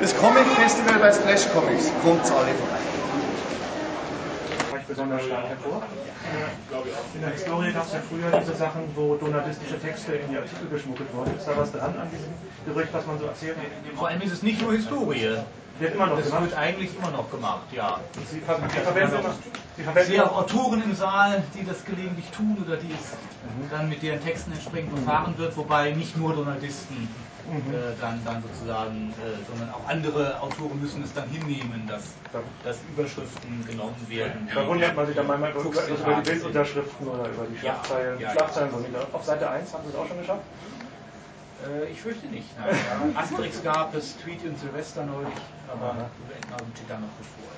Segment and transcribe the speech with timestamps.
[0.00, 1.90] Das Comic Festival bei Splash Comics.
[2.02, 2.78] Kommt alle vorbei.
[4.88, 5.82] besonders stark hervor.
[7.14, 10.68] In der Historie gab es ja früher diese Sachen, wo donaldistische Texte in die Artikel
[10.70, 11.36] geschmuggelt wurden.
[11.36, 12.32] Ist da was dran an diesem
[12.66, 13.56] Gerücht, was man so erzählt?
[13.96, 15.36] Vor allem ist es nicht nur Historie.
[15.78, 16.42] Wird immer noch Das gemacht.
[16.44, 18.00] wird eigentlich immer noch gemacht, ja.
[18.30, 19.34] Sie, ver Sie verwenden immer.
[19.34, 20.38] Sie Ich verwenden sehe auch.
[20.38, 24.90] Autoren im Saal, die das gelegentlich tun oder die es dann mit deren Texten entsprechend
[24.92, 27.08] verfahren wird, wobei nicht nur Donaldisten
[27.46, 32.02] äh, dann, dann sozusagen, äh, sondern auch andere Autoren müssen es dann hinnehmen, dass,
[32.64, 34.48] dass Überschriften genommen werden.
[34.54, 36.30] Da wundert man sich dann manchmal über, über die.
[36.30, 38.20] Bildunterschriften oder über die Ja, Schlagzeilen.
[38.20, 38.32] ja, ja.
[38.32, 39.06] Schlagzeilen nieder.
[39.12, 40.42] Auf Seite 1 haben Sie es auch schon geschafft?
[41.64, 42.48] Äh, ich fürchte nicht.
[42.58, 42.68] Nein.
[43.14, 43.20] Ja.
[43.20, 45.32] Asterix gab es, Tweet und Silvester neulich,
[45.72, 46.10] aber Aha.
[46.28, 47.55] Vietnam steht da noch bevor, ja.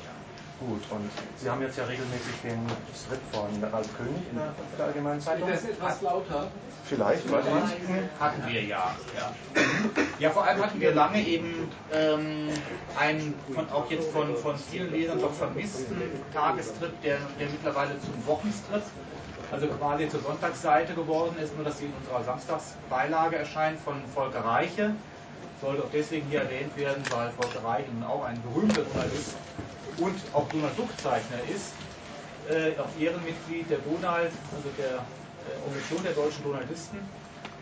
[0.60, 2.58] Gut, und Sie haben jetzt ja regelmäßig den
[2.92, 5.48] Strip von Ralf König in der, der Allgemeinen Zeitung.
[5.48, 6.48] Das ist etwas lauter.
[6.84, 8.02] Vielleicht, weiß ich nicht.
[8.18, 8.96] Hatten wir ja.
[9.16, 9.32] Ja,
[10.18, 12.48] ja vor allem hatten wir lange eben ähm,
[12.98, 15.96] einen von, auch jetzt von, von vielen Lesern doch vermissten
[16.34, 18.82] Tagestrip, der, der mittlerweile zum Wochenstrip,
[19.52, 24.40] also quasi zur Sonntagsseite geworden ist, nur dass sie in unserer Samstagsbeilage erscheint von Volker
[24.44, 24.92] Reiche.
[25.60, 29.36] Sollte auch deswegen hier erwähnt werden, weil Volker Reiche nun auch ein berühmter Journalist
[29.98, 31.72] und auch Donald Duck-Zeichner ist,
[32.48, 36.98] äh, auch Ehrenmitglied der Donald, also der äh, Organisation der deutschen Donaldisten.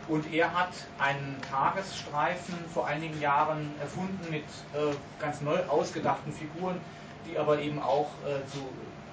[0.08, 6.80] Und er hat einen Tagesstreifen vor einigen Jahren erfunden mit äh, ganz neu ausgedachten Figuren,
[7.28, 8.58] die aber eben auch äh, zu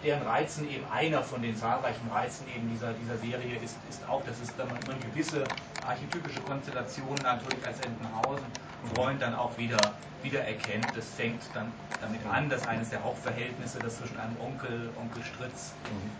[0.04, 4.24] deren Reizen eben einer von den zahlreichen Reizen eben dieser, dieser Serie ist, ist auch,
[4.26, 5.46] dass es dann man gewisse
[5.88, 8.46] archetypische Konstellationen natürlich als Entenhausen
[8.96, 9.80] Freund dann auch wieder,
[10.22, 10.88] wieder erkennt.
[10.96, 15.74] Das fängt dann damit an, dass eines der Hauptverhältnisse, das zwischen einem Onkel, Onkel Stritz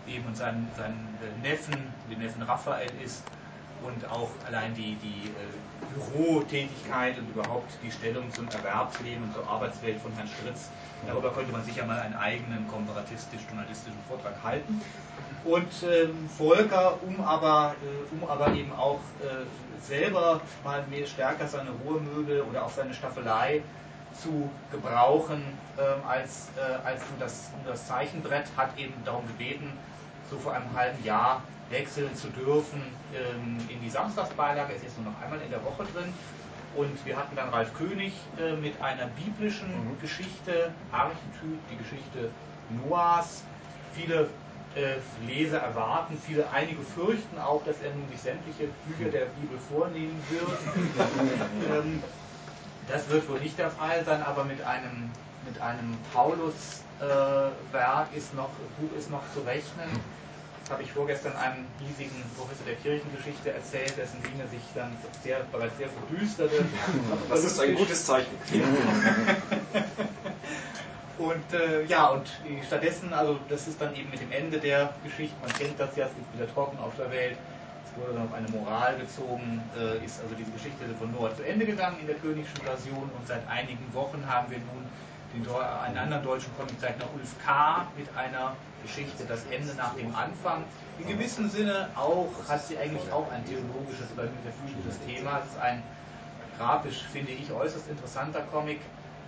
[0.06, 1.08] eben und seinem, seinem
[1.42, 3.22] Neffen, dem Neffen Raphael ist
[3.82, 9.46] und auch allein die, die äh, Bürotätigkeit und überhaupt die Stellung zum Erwerbsleben und zur
[9.48, 10.70] Arbeitswelt von Herrn Stritz.
[11.06, 14.80] Darüber könnte man sicher mal einen eigenen komparatistisch-journalistischen Vortrag halten.
[15.44, 19.44] Und ähm, Volker, um aber, äh, um aber eben auch äh,
[19.82, 23.62] selber mal mehr stärker seine Ruhemöbel oder auch seine Staffelei
[24.20, 25.42] zu gebrauchen
[25.78, 29.72] ähm, als, äh, als nur das, nur das Zeichenbrett, hat eben darum gebeten,
[30.30, 32.82] so vor einem halben Jahr wechseln zu dürfen
[33.14, 36.12] ähm, in die Samstagsbeilage, ist jetzt nur noch einmal in der Woche drin.
[36.76, 39.70] Und wir hatten dann Ralf König äh, mit einer biblischen
[40.00, 42.30] Geschichte, Archetyp, die Geschichte
[42.70, 43.42] Noahs.
[43.94, 44.28] Viele
[44.74, 44.96] äh,
[45.26, 50.20] Leser erwarten, viele, einige fürchten auch, dass er nun sich sämtliche Bücher der Bibel vornehmen
[50.30, 50.48] wird.
[51.84, 52.02] ähm,
[52.88, 55.10] das wird wohl nicht der Fall sein, aber mit einem,
[55.46, 59.88] mit einem Paulus-Werk ist noch, Buch ist noch zu rechnen.
[60.70, 65.76] Habe ich vorgestern einem hiesigen Professor der Kirchengeschichte erzählt, dessen Dinge sich dann sehr, bereits
[65.76, 66.64] sehr verdüsterte.
[67.28, 68.32] Das ist ein gutes Zeichen.
[71.18, 72.28] Und äh, ja, und
[72.66, 76.06] stattdessen, also das ist dann eben mit dem Ende der Geschichte, man kennt das ja,
[76.06, 77.36] es ist wieder trocken auf der Welt,
[77.86, 81.46] es wurde dann auf eine Moral gezogen, äh, ist also diese Geschichte von Noah zu
[81.46, 84.84] Ende gegangen in der königlichen Version und seit einigen Wochen haben wir nun
[85.34, 87.86] einen anderen deutschen Comiczeichner Ulf K.
[87.96, 90.64] mit einer Geschichte, das Ende nach dem Anfang.
[90.98, 95.40] In gewissem Sinne auch, hat sie eigentlich auch ein theologisches oder metaphisches Thema.
[95.40, 95.82] Es ist ein
[96.58, 98.80] grafisch, finde ich, äußerst interessanter Comic,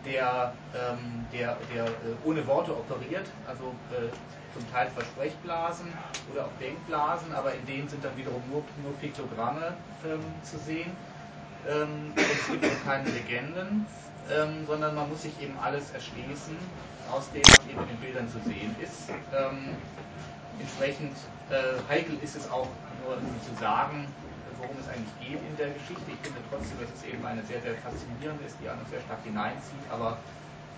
[0.05, 1.89] der, ähm, der, der äh,
[2.25, 4.09] ohne Worte operiert, also äh,
[4.55, 5.93] zum Teil Versprechblasen
[6.33, 9.75] oder auch Denkblasen, aber in denen sind dann wiederum nur, nur Piktogramme
[10.05, 10.93] ähm, zu sehen.
[11.69, 13.87] Ähm, es gibt auch keine Legenden,
[14.31, 16.56] ähm, sondern man muss sich eben alles erschließen,
[17.12, 19.10] aus dem was eben in den Bildern zu sehen ist.
[19.32, 19.76] Ähm,
[20.59, 21.16] entsprechend
[21.50, 22.69] äh, heikel ist es auch
[23.04, 24.06] nur zu sagen,
[24.59, 26.09] worum es eigentlich geht in der Geschichte.
[26.10, 29.22] Ich finde trotzdem, dass es eben eine sehr, sehr faszinierende ist, die einen sehr stark
[29.22, 30.19] hineinzieht, aber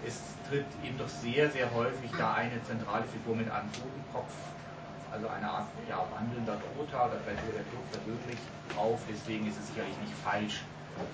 [0.07, 4.35] es tritt eben doch sehr, sehr häufig da eine zentrale Figur mit einem Totenkopf,
[5.11, 8.41] also eine Art ja, wandelnder Toter oder vielleicht der Tod persönlich
[8.77, 9.01] auf.
[9.09, 10.63] Deswegen ist es sicherlich nicht falsch,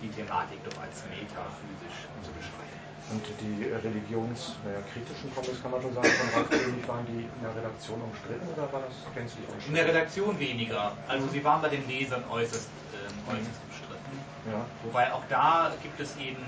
[0.03, 2.73] die Thematik doch als metaphysisch zu beschreiben.
[3.13, 7.55] Und die religionskritischen Comics, kann man schon sagen, von Ralf König, waren die in der
[7.55, 9.75] Redaktion umstritten oder war das gänzlich In umstritten?
[9.77, 10.97] der Redaktion weniger.
[11.07, 14.17] Also sie waren bei den Lesern äußerst, ähm, äußerst umstritten.
[14.51, 14.65] Ja.
[14.85, 16.41] Wobei auch da gibt es eben,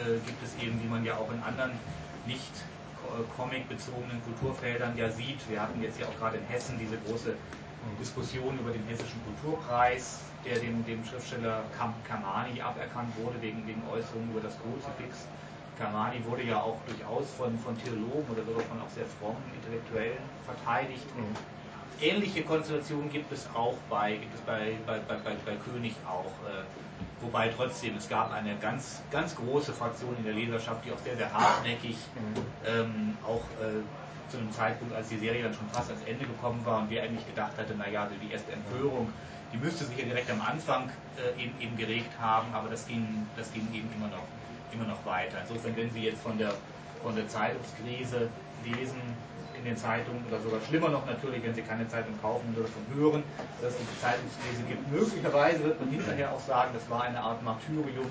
[0.00, 1.72] äh, gibt es eben, wie man ja auch in anderen
[2.24, 2.52] nicht
[3.04, 5.38] äh, comic-bezogenen Kulturfeldern ja sieht.
[5.50, 7.34] Wir hatten jetzt ja auch gerade in Hessen diese große
[8.00, 13.82] Diskussion über den hessischen Kulturpreis, der dem, dem Schriftsteller Kam Kamani aberkannt wurde wegen, wegen
[13.92, 15.26] Äußerungen über das Kruzifix.
[15.78, 20.22] Kamani wurde ja auch durchaus von, von Theologen oder sogar von auch sehr frommen Intellektuellen
[20.46, 21.06] verteidigt.
[22.00, 26.32] ähnliche Konstellationen gibt es auch bei, gibt es bei, bei, bei, bei König auch.
[26.48, 26.62] Äh,
[27.20, 31.16] wobei trotzdem, es gab eine ganz, ganz große Fraktion in der Leserschaft, die auch sehr,
[31.16, 31.96] sehr hartnäckig
[32.66, 33.82] ähm, auch äh,
[34.28, 37.02] zu einem Zeitpunkt, als die Serie dann schon fast ans Ende gekommen war und wir
[37.02, 39.12] eigentlich gedacht hatten, naja, die erste Empörung,
[39.52, 43.26] die müsste sich ja direkt am Anfang äh, eben, eben geregt haben, aber das ging,
[43.36, 44.24] das ging eben immer noch,
[44.72, 45.38] immer noch weiter.
[45.42, 46.54] Insofern, wenn Sie jetzt von der,
[47.02, 48.28] von der Zeitungskrise
[48.64, 49.00] lesen,
[49.64, 52.84] in den Zeitungen oder sogar schlimmer noch natürlich, wenn Sie keine Zeitung kaufen oder davon
[52.94, 53.22] hören,
[53.62, 54.90] dass es die Zeitungskrise gibt.
[54.92, 58.10] Möglicherweise wird man hinterher auch sagen, das war eine Art Martyrium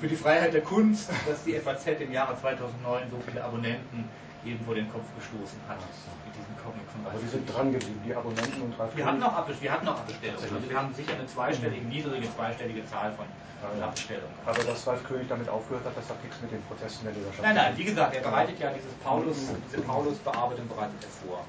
[0.00, 4.08] für die Freiheit der Kunst, dass die FAZ im Jahre 2009 so viele Abonnenten
[4.46, 8.00] eben vor den Kopf gestoßen hat mit diesem Comic von Aber die sind dran geblieben,
[8.06, 10.42] die Abonnenten und Ralf Wir hatten noch wir hatten noch Abbestellungen.
[10.42, 13.86] Also wir haben sicher eine zweistellige, niedrige zweistellige Zahl von ja.
[13.86, 14.34] Abbestellungen.
[14.46, 17.42] Aber dass Ralf König damit aufgehört hat, das hat nichts mit den Protesten der Leserschaft
[17.42, 21.42] Nein, nein, wie gesagt, er bereitet ja dieses Paulus, diese Paulus-Bearbeitung bereitet er vor.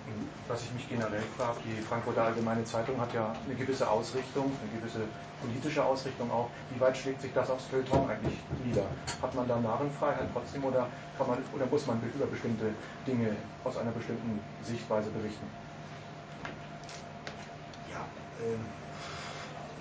[0.48, 4.80] Was ich mich generell frage, die Frankfurter Allgemeine Zeitung hat ja eine gewisse Ausrichtung, eine
[4.80, 5.06] gewisse
[5.42, 6.50] politische Ausrichtung auch.
[6.72, 8.86] Wie weit schlägt sich das aufs Feuilleton eigentlich nieder?
[9.22, 10.88] Hat man da Narrenfreiheit trotzdem oder,
[11.18, 12.72] kann man, oder muss man über bestimmte
[13.06, 15.46] Dinge aus einer bestimmten Sichtweise berichten?
[17.92, 18.06] Ja,
[18.46, 18.60] ähm,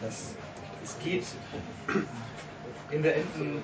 [0.00, 0.34] das,
[0.84, 1.24] es geht
[2.90, 3.62] in der, in,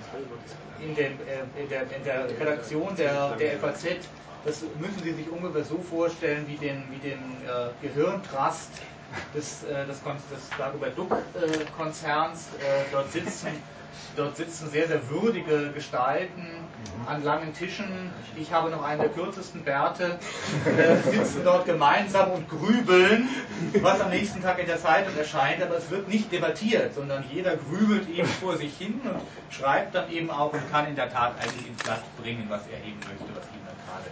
[0.81, 3.85] in, dem, äh, in, der, in der Redaktion der, der FAZ,
[4.45, 8.71] das müssen Sie sich ungefähr so vorstellen wie den, wie den äh, Gehirntrast
[9.35, 12.49] des, äh, des, des Dagobert Duck-Konzerns.
[12.59, 13.49] Äh, dort sitzen
[14.17, 16.47] Dort sitzen sehr, sehr würdige Gestalten
[17.07, 18.11] an langen Tischen.
[18.37, 20.19] Ich habe noch einen der kürzesten Bärte.
[20.67, 23.29] Äh, sitzen dort gemeinsam und grübeln,
[23.81, 25.63] was am nächsten Tag in der Zeitung erscheint.
[25.63, 30.11] Aber es wird nicht debattiert, sondern jeder grübelt eben vor sich hin und schreibt dann
[30.11, 33.35] eben auch und kann in der Tat eigentlich ins Blatt bringen, was er eben möchte,
[33.35, 34.11] was ihm dann gerade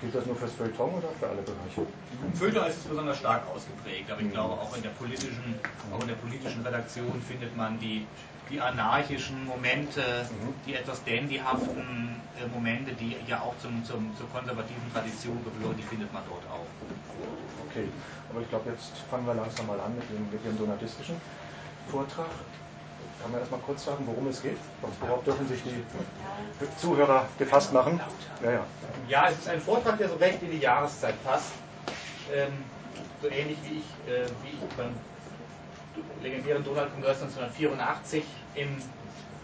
[0.00, 1.84] Gilt das nur fürs Feuilleton oder für alle Bereiche?
[2.24, 5.60] Im Feuilleton ist es besonders stark ausgeprägt, aber ich glaube auch in der politischen,
[5.92, 8.06] auch in der politischen Redaktion findet man die,
[8.48, 10.54] die anarchischen Momente, mhm.
[10.66, 15.82] die etwas dandyhaften äh, Momente, die ja auch zum, zum, zur konservativen Tradition gehören, die
[15.82, 16.64] findet man dort auch.
[17.68, 17.84] Okay,
[18.30, 21.16] aber ich glaube, jetzt fangen wir langsam mal an mit dem, mit dem donatistischen
[21.88, 22.30] Vortrag.
[23.22, 24.56] Kann man erstmal kurz sagen, worum es geht?
[25.00, 25.84] Worauf dürfen sich die
[26.80, 28.00] Zuhörer gefasst machen?
[28.42, 28.66] Ja, ja.
[29.08, 31.52] ja, es ist ein Vortrag, der so recht in die Jahreszeit passt.
[32.32, 32.52] Ähm,
[33.20, 34.94] so ähnlich wie ich, äh, wie ich beim
[36.22, 38.24] legendären Donald-Kongress 1984
[38.54, 38.76] im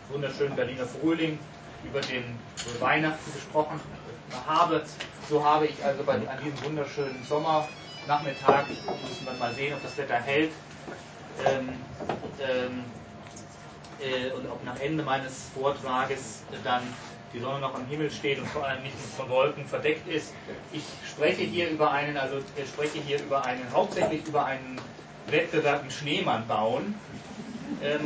[0.08, 1.38] wunderschönen Berliner Frühling
[1.84, 2.25] über den
[2.81, 3.81] Weihnachten gesprochen
[4.46, 4.82] habe.
[5.28, 9.96] So habe ich also bei, an diesem wunderschönen Sommernachmittag, müssen wir mal sehen, ob das
[9.99, 10.52] Wetter hält,
[11.44, 11.69] ähm,
[12.40, 12.84] ähm,
[14.00, 16.82] äh, und ob nach Ende meines Vortrages dann
[17.32, 20.32] die Sonne noch am Himmel steht und vor allem nicht von Wolken verdeckt ist.
[20.72, 24.81] Ich spreche hier über einen, also ich spreche hier über einen, hauptsächlich über einen
[25.28, 26.94] Wettbewerb im Schneemann bauen.
[27.82, 28.00] Ähm,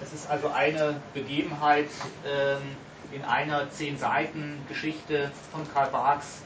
[0.00, 1.88] das ist also eine Begebenheit
[2.26, 2.62] ähm,
[3.12, 6.42] in einer zehn Seiten Geschichte von Karl Barks.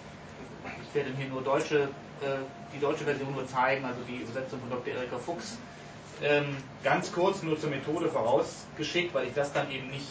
[0.83, 1.83] Ich werde hier nur deutsche,
[2.21, 2.39] äh,
[2.75, 4.95] die deutsche Version nur zeigen, also die Übersetzung von Dr.
[4.95, 5.59] Erika Fuchs
[6.83, 10.07] ganz kurz nur zur Methode vorausgeschickt, weil ich das dann eben nicht,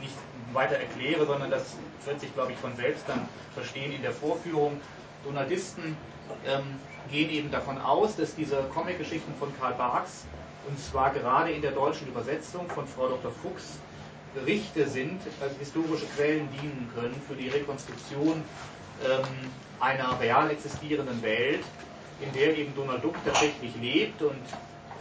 [0.00, 0.14] nicht
[0.52, 4.80] weiter erkläre, sondern das wird sich, glaube ich, von selbst dann verstehen in der Vorführung.
[5.24, 5.96] Donaldisten
[6.46, 6.62] ähm,
[7.10, 10.24] gehen eben davon aus, dass diese Comic-Geschichten von Karl Barks,
[10.68, 13.32] und zwar gerade in der deutschen Übersetzung von Frau Dr.
[13.42, 13.78] Fuchs,
[14.34, 18.42] Berichte sind, als historische Quellen dienen können für die Rekonstruktion
[19.04, 19.24] ähm,
[19.80, 21.62] einer real existierenden Welt,
[22.20, 24.42] in der eben Donald Duck tatsächlich lebt und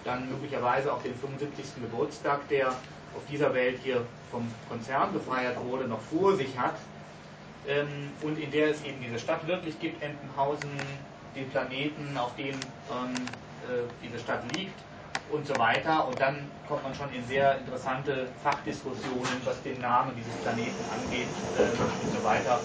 [0.05, 1.81] dann möglicherweise auch den 75.
[1.81, 6.75] Geburtstag, der auf dieser Welt hier vom Konzern gefeiert wurde, noch vor sich hat
[7.67, 10.69] ähm, und in der es eben diese Stadt wirklich gibt, Entenhausen,
[11.35, 13.15] den Planeten, auf dem ähm,
[13.67, 14.77] äh, diese Stadt liegt
[15.31, 16.07] und so weiter.
[16.07, 21.27] Und dann kommt man schon in sehr interessante Fachdiskussionen, was den Namen dieses Planeten angeht
[21.57, 22.59] äh, und so weiter.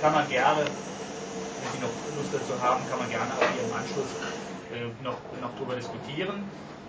[0.00, 3.74] Kann man gerne, wenn Sie noch Lust dazu haben, kann man gerne auch hier im
[3.74, 4.08] Anschluss
[5.02, 6.44] noch, noch darüber diskutieren.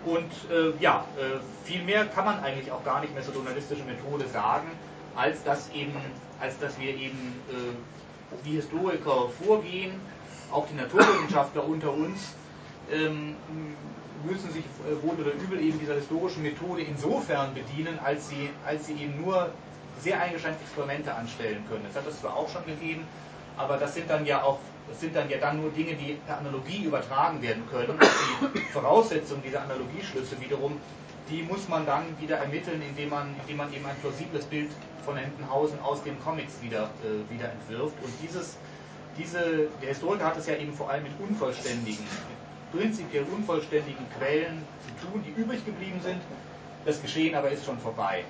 [0.06, 3.86] Und äh, ja, äh, viel mehr kann man eigentlich auch gar nicht mehr zur journalistischen
[3.86, 4.72] Methode sagen,
[5.16, 5.96] als dass, eben,
[6.40, 10.00] als dass wir eben äh, die Historiker vorgehen,
[10.52, 12.36] auch die Naturwissenschaftler unter uns
[12.92, 13.36] ähm,
[14.24, 18.88] müssen sich äh, wohl oder übel eben dieser historischen Methode insofern bedienen, als sie, als
[18.88, 19.50] sie eben nur
[20.00, 21.84] sehr eingeschränkte Experimente anstellen können.
[21.88, 23.06] Das hat es zwar auch schon gegeben,
[23.58, 26.40] aber das sind dann ja auch das sind dann ja dann nur Dinge, die per
[26.40, 27.98] Analogie übertragen werden können.
[28.56, 30.80] Die Voraussetzung dieser Analogieschlüsse wiederum,
[31.30, 34.72] die muss man dann wieder ermitteln, indem man, indem man eben ein plausibles Bild
[35.04, 37.96] von Entenhausen aus den Comics wieder, äh, wieder entwirft.
[38.02, 38.58] Und dieses,
[39.18, 42.06] diese, der Historiker hat es ja eben vor allem mit unvollständigen,
[42.72, 46.22] prinzipiell unvollständigen Quellen zu tun, die übrig geblieben sind.
[46.86, 48.24] Das Geschehen aber ist schon vorbei.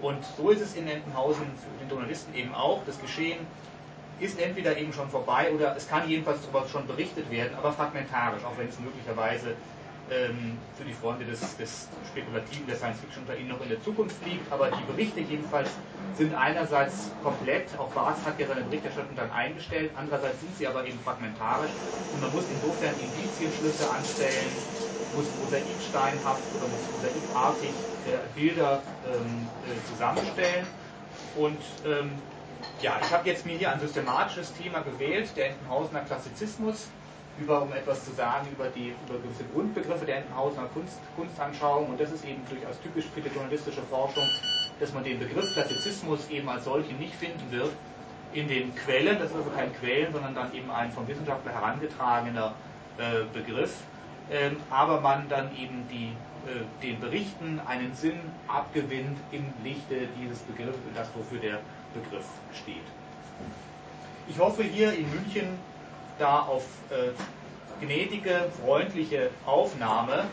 [0.00, 2.80] Und so ist es in Entenhausen für den Journalisten eben auch.
[2.86, 3.38] Das Geschehen
[4.20, 8.44] ist entweder eben schon vorbei oder es kann jedenfalls darüber schon berichtet werden, aber fragmentarisch,
[8.44, 9.54] auch wenn es möglicherweise
[10.10, 13.82] ähm, für die Freunde des, des Spekulativen der Science Fiction unter Ihnen noch in der
[13.82, 14.50] Zukunft liegt.
[14.52, 15.70] Aber die Berichte jedenfalls
[16.16, 20.84] sind einerseits komplett, auf Basis hat ja seine Berichterstattung dann eingestellt, andererseits sind sie aber
[20.84, 21.70] eben fragmentarisch
[22.12, 24.50] und man muss insofern Indizienschlüsse anstellen,
[25.14, 30.66] muss mosaiksteinhaft oder muss mosaikartig äh, Bilder ähm, äh, zusammenstellen.
[31.36, 32.10] Und ähm,
[32.82, 36.88] ja, ich habe jetzt mir hier ein systematisches Thema gewählt, der Entenhausener Klassizismus
[37.38, 41.90] über, um etwas zu sagen über die über gewisse Grundbegriffe der Entenhausener Kunst, Kunstanschauung.
[41.90, 44.24] Und das ist eben durchaus typisch für die journalistische Forschung,
[44.78, 47.70] dass man den Begriff Klassizismus eben als solchen nicht finden wird
[48.32, 49.18] in den Quellen.
[49.18, 52.54] Das ist also kein Quellen, sondern dann eben ein vom Wissenschaftler herangetragener
[52.98, 53.74] äh, Begriff.
[54.30, 56.12] Ähm, aber man dann eben die,
[56.46, 61.60] äh, den Berichten einen Sinn abgewinnt im Lichte dieses Begriffs, das wofür der
[61.94, 62.26] Begriff
[62.62, 62.82] steht.
[64.28, 65.58] Ich hoffe hier in München
[66.18, 67.10] da auf äh,
[67.84, 70.24] gnädige, freundliche Aufnahme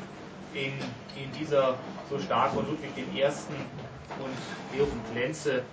[0.54, 0.74] in,
[1.22, 1.76] in dieser
[2.10, 3.24] so stark von Ludwig I.
[3.24, 5.64] und Georg von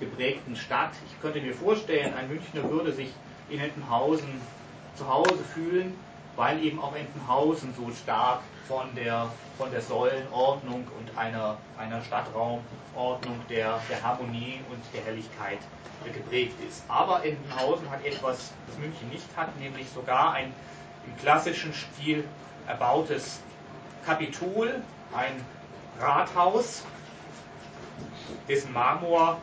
[0.00, 0.92] geprägten Stadt.
[1.06, 3.10] Ich könnte mir vorstellen, ein Münchner würde sich
[3.48, 4.40] in Entenhausen
[4.96, 5.94] zu Hause fühlen,
[6.36, 13.40] weil eben auch Entenhausen so stark von der, von der Säulenordnung und einer, einer Stadtraumordnung
[13.48, 15.58] der, der Harmonie und der Helligkeit
[16.04, 16.82] geprägt ist.
[16.88, 20.52] Aber Entenhausen hat etwas, das München nicht hat, nämlich sogar ein
[21.06, 22.24] im klassischen Stil
[22.66, 23.40] erbautes
[24.06, 24.82] Kapitol,
[25.16, 25.32] ein
[26.00, 26.82] Rathaus,
[28.48, 29.38] dessen Marmorwand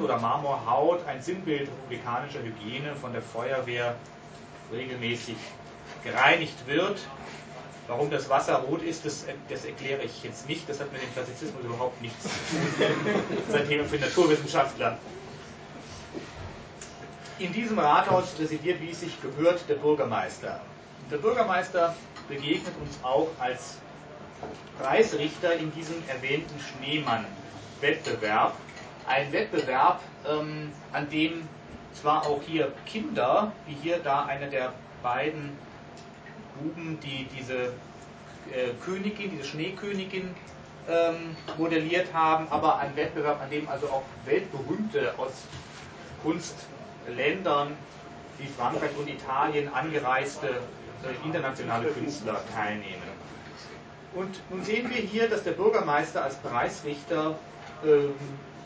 [0.00, 3.96] oder Marmorhaut ein Sinnbild republikanischer Hygiene von der Feuerwehr
[4.72, 5.36] regelmäßig
[6.04, 7.00] gereinigt wird.
[7.88, 10.68] Warum das Wasser rot ist, das, das, erkläre ich jetzt nicht.
[10.68, 12.88] Das hat mit dem Klassizismus überhaupt nichts zu tun.
[13.46, 14.98] Das ist ein Thema für Naturwissenschaftler.
[17.38, 20.60] In diesem Rathaus residiert, wie es sich gehört, der Bürgermeister.
[21.10, 21.94] Der Bürgermeister
[22.28, 23.76] begegnet uns auch als
[24.80, 28.54] Preisrichter in diesem erwähnten Schneemann-Wettbewerb.
[29.06, 31.46] Ein Wettbewerb, ähm, an dem
[32.00, 34.72] zwar auch hier Kinder, wie hier da einer der
[35.02, 35.56] beiden
[36.58, 37.72] Buben, die diese
[38.52, 40.34] äh, Königin, diese Schneekönigin
[40.88, 45.32] ähm, modelliert haben, aber ein Wettbewerb, an dem also auch weltberühmte aus
[46.22, 47.72] Kunstländern
[48.38, 53.16] wie Frankreich und Italien angereiste äh, internationale Künstler teilnehmen.
[54.14, 57.38] Und nun sehen wir hier, dass der Bürgermeister als Preisrichter
[57.84, 58.14] ähm,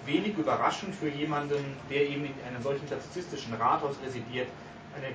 [0.07, 4.49] wenig überraschend für jemanden, der eben in einem solchen klassizistischen Rathaus residiert,
[4.97, 5.15] eine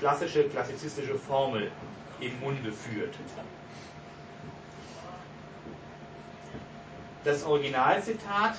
[0.00, 1.70] klassische klassizistische Formel
[2.20, 3.14] im Munde führt.
[7.24, 8.56] Das Originalzitat,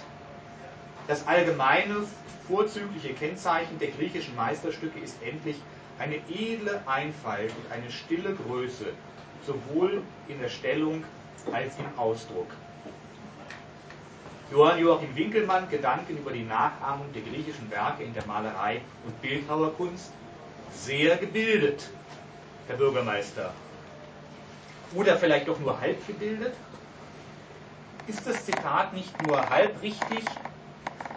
[1.08, 2.08] das allgemeine
[2.48, 5.58] vorzügliche Kennzeichen der griechischen Meisterstücke ist endlich
[6.00, 8.86] eine edle Einfalt und eine stille Größe,
[9.46, 11.04] sowohl in der Stellung
[11.52, 12.48] als im Ausdruck.
[14.52, 20.12] Johann Joachim Winkelmann Gedanken über die Nachahmung der griechischen Werke in der Malerei und Bildhauerkunst
[20.74, 21.90] sehr gebildet,
[22.68, 23.54] Herr Bürgermeister.
[24.94, 26.54] Oder vielleicht doch nur halb gebildet?
[28.06, 30.24] Ist das Zitat nicht nur halb richtig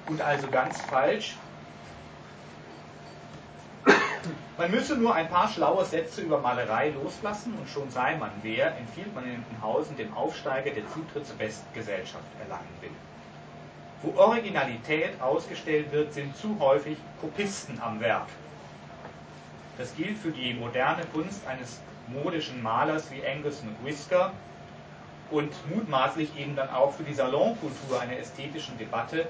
[0.09, 1.37] und also ganz falsch?
[4.58, 8.75] Man müsse nur ein paar schlaue Sätze über Malerei loslassen und schon sei man wer,
[8.78, 12.90] empfiehlt man in Entenhausen dem Aufsteiger, der Zutritt zur besten Gesellschaft erlangen will.
[14.00, 18.28] Wo Originalität ausgestellt wird, sind zu häufig Kopisten am Werk.
[19.76, 24.32] Das gilt für die moderne Kunst eines modischen Malers wie Angus McWhisker
[25.30, 29.28] und mutmaßlich eben dann auch für die Salonkultur einer ästhetischen Debatte,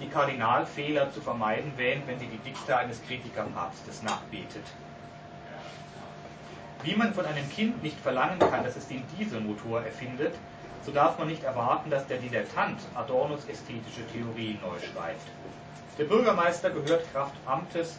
[0.00, 4.64] die Kardinalfehler zu vermeiden wähnt, wenn sie die Dikte eines Kritikerpapstes nachbetet.
[6.82, 10.34] Wie man von einem Kind nicht verlangen kann, dass es den Dieselmotor erfindet,
[10.84, 15.26] so darf man nicht erwarten, dass der Dilettant Adornos ästhetische Theorien neu schreibt.
[15.98, 17.98] Der Bürgermeister gehört Kraft Amtes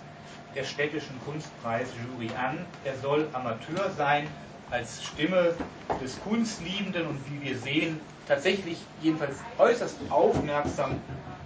[0.54, 2.66] der städtischen Kunstpreisjury an.
[2.84, 4.28] Er soll Amateur sein
[4.70, 5.56] als Stimme
[6.02, 11.00] des Kunstliebenden und wie wir sehen, tatsächlich jedenfalls äußerst aufmerksam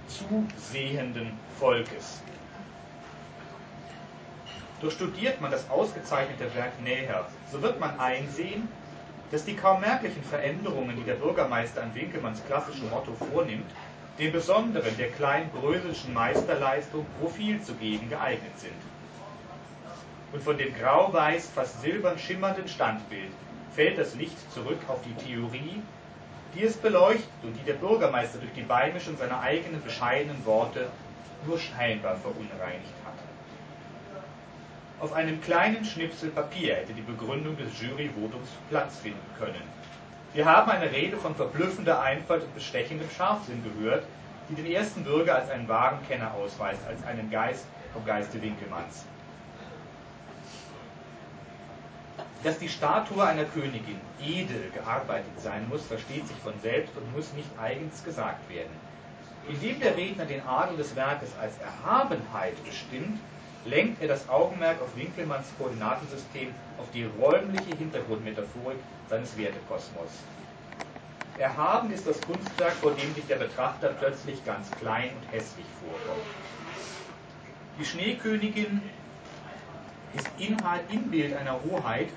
[0.10, 2.22] zusehenden Volkes.
[4.82, 8.68] Doch studiert man das ausgezeichnete Werk näher, so wird man einsehen,
[9.32, 13.70] dass die kaum merklichen Veränderungen, die der Bürgermeister an Winkelmanns klassischem Motto vornimmt,
[14.18, 18.74] dem Besonderen der kleinbröselschen Meisterleistung Profil zu geben geeignet sind.
[20.32, 23.32] Und von dem grau-weiß, fast silbern schimmernden Standbild
[23.76, 25.82] fällt das Licht zurück auf die Theorie,
[26.56, 30.88] die es beleuchtet und die der Bürgermeister durch die Beimischung seiner eigenen bescheidenen Worte
[31.46, 33.14] nur scheinbar verunreinigt hat.
[35.00, 39.62] Auf einem kleinen Schnipsel Papier hätte die Begründung des Juryvotums Platz finden können.
[40.34, 44.04] Wir haben eine Rede von verblüffender Einfalt und bestechendem Scharfsinn gehört,
[44.50, 49.06] die den ersten Bürger als einen wahren Kenner ausweist, als einen Geist vom Geiste Winkelmanns.
[52.44, 57.34] Dass die Statue einer Königin edel gearbeitet sein muss, versteht sich von selbst und muss
[57.34, 58.72] nicht eigens gesagt werden.
[59.50, 63.20] Indem der Redner den Adel des Werkes als Erhabenheit bestimmt,
[63.66, 68.78] lenkt er das Augenmerk auf Winkelmanns Koordinatensystem, auf die räumliche Hintergrundmetaphorik
[69.10, 70.10] seines Wertekosmos.
[71.38, 76.26] Erhaben ist das Kunstwerk, vor dem sich der Betrachter plötzlich ganz klein und hässlich vorkommt.
[77.80, 78.82] Die Schneekönigin
[80.16, 82.10] ist Inhalt, Inbild einer Hoheit,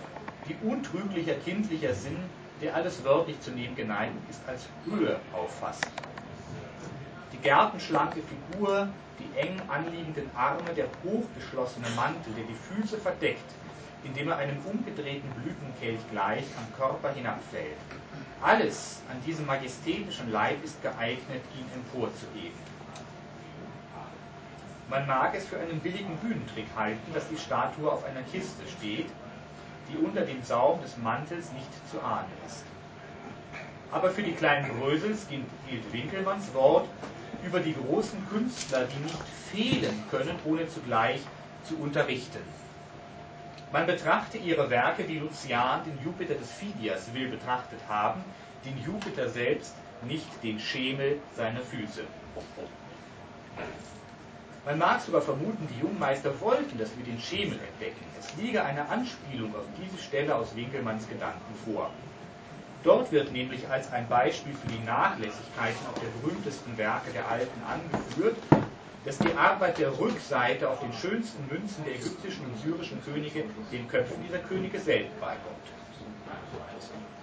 [0.49, 2.19] die untrüglicher kindlicher Sinn,
[2.61, 5.87] der alles wörtlich zu nehmen geneigt ist, als Höhe auffasst.
[7.33, 13.51] Die gärtenschlanke Figur, die eng anliegenden Arme, der hochgeschlossene Mantel, der die Füße verdeckt,
[14.05, 17.77] indem er einem umgedrehten Blütenkelch gleich am Körper hinabfällt.
[18.43, 22.72] Alles an diesem majestätischen Leib ist geeignet, ihn emporzuheben.
[24.93, 29.07] Man mag es für einen billigen Bühnentrick halten, dass die Statue auf einer Kiste steht,
[29.89, 32.63] die unter dem Saum des Mantels nicht zu ahnen ist.
[33.91, 36.87] Aber für die kleinen Brösels gilt Winkelmanns Wort
[37.43, 41.23] über die großen Künstler, die nicht fehlen können, ohne zugleich
[41.65, 42.43] zu unterrichten.
[43.73, 48.23] Man betrachte ihre Werke, wie Lucian den Jupiter des Phidias will betrachtet haben,
[48.67, 49.75] den Jupiter selbst,
[50.07, 52.03] nicht den Schemel seiner Füße.
[54.64, 58.00] Man mag sogar vermuten, die Jungmeister wollten, dass wir den Schemel entdecken.
[58.16, 61.90] Es liege eine Anspielung auf diese Stelle aus Winkelmanns Gedanken vor.
[62.85, 67.61] Dort wird nämlich als ein Beispiel für die Nachlässigkeiten auch der berühmtesten Werke der Alten
[67.69, 68.37] angeführt,
[69.04, 73.89] dass die Arbeit der Rückseite auf den schönsten Münzen der ägyptischen und syrischen Könige den
[73.89, 75.67] Köpfen dieser Könige selten beikommt.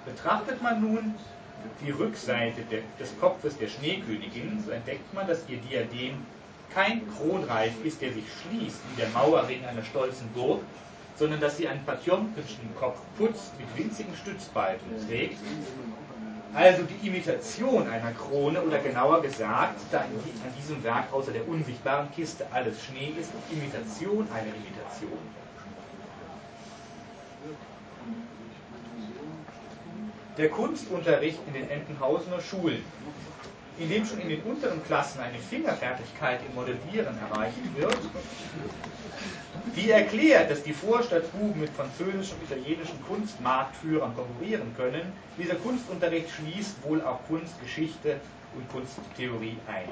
[0.05, 1.15] Betrachtet man nun
[1.85, 2.63] die Rückseite
[2.99, 6.17] des Kopfes der Schneekönigin, so entdeckt man, dass ihr Diadem
[6.73, 10.62] kein Kronreif ist, der sich schließt wie der Mauerring einer stolzen Burg,
[11.15, 15.39] sondern dass sie einen Patjomkenschen Kopfputz mit winzigen Stützbalken trägt.
[16.53, 20.10] Also die Imitation einer Krone oder genauer gesagt, da an
[20.58, 25.19] diesem Werk außer der unsichtbaren Kiste alles Schnee ist, Imitation einer Imitation.
[30.38, 32.84] Der Kunstunterricht in den Entenhausener Schulen
[33.79, 37.97] in dem schon in den unteren Klassen eine Fingerfertigkeit im Modellieren erreicht wird,
[39.75, 45.13] die erklärt, dass die Vorstadtbuben mit französischen und italienischen Kunstmarktführern konkurrieren können.
[45.37, 48.19] Dieser Kunstunterricht schließt wohl auch Kunstgeschichte
[48.55, 49.89] und Kunsttheorie ein.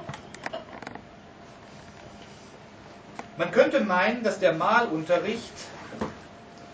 [3.36, 5.52] Man könnte meinen, dass der Malunterricht,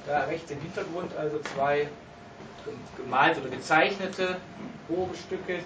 [0.06, 1.88] da rechts im Hintergrund also zwei
[2.96, 4.36] gemalte oder gezeichnete
[4.88, 5.60] Probestücke,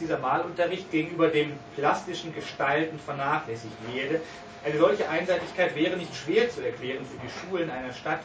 [0.00, 4.20] dieser Malunterricht gegenüber dem plastischen Gestalten vernachlässigt werde.
[4.64, 8.20] Eine solche Einseitigkeit wäre nicht schwer zu erklären für die Schulen einer Stadt,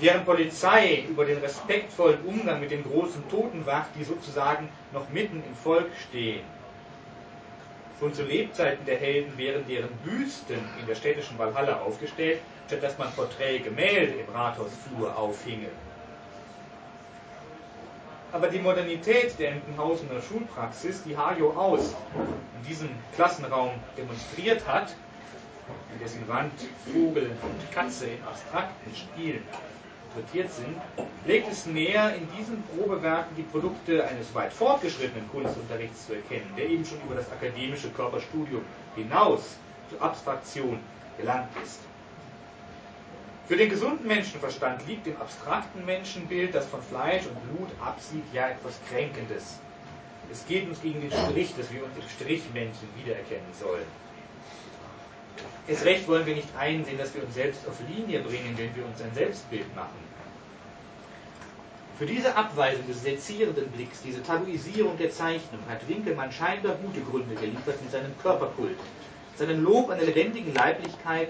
[0.00, 5.42] deren Polizei über den respektvollen Umgang mit den großen Toten wacht, die sozusagen noch mitten
[5.46, 6.40] im Volk stehen.
[7.98, 12.98] Schon zu Lebzeiten der Helden wären deren Büsten in der städtischen Walhalla aufgestellt, statt dass
[12.98, 15.68] man Porträtgemälde im Rathausflur aufhinge.
[18.32, 21.94] Aber die Modernität der Entenhausener Schulpraxis, die Hajo aus
[22.58, 24.94] in diesem Klassenraum demonstriert hat,
[25.92, 26.52] in dessen Wand
[26.92, 29.42] Vogel und Katze in abstrakten Stilen
[30.14, 30.76] porträtiert sind,
[31.26, 36.70] legt es näher, in diesen Probewerken die Produkte eines weit fortgeschrittenen Kunstunterrichts zu erkennen, der
[36.70, 38.62] eben schon über das akademische Körperstudium
[38.96, 39.56] hinaus
[39.90, 40.78] zur Abstraktion
[41.18, 41.80] gelangt ist.
[43.48, 48.48] Für den gesunden Menschenverstand liegt im abstrakten Menschenbild, das von Fleisch und Blut absieht, ja
[48.48, 49.58] etwas Kränkendes.
[50.30, 53.84] Es geht uns gegen den Strich, dass wir uns im Strichmännchen wiedererkennen sollen.
[55.66, 58.86] Es recht wollen wir nicht einsehen, dass wir uns selbst auf Linie bringen, wenn wir
[58.86, 59.98] uns ein Selbstbild machen.
[61.98, 67.34] Für diese Abweisung des sezierenden Blicks, diese Tabuisierung der Zeichnung, hat Winkelmann scheinbar gute Gründe
[67.34, 68.78] geliefert mit seinem Körperkult,
[69.36, 71.28] seinem Lob an der lebendigen Leiblichkeit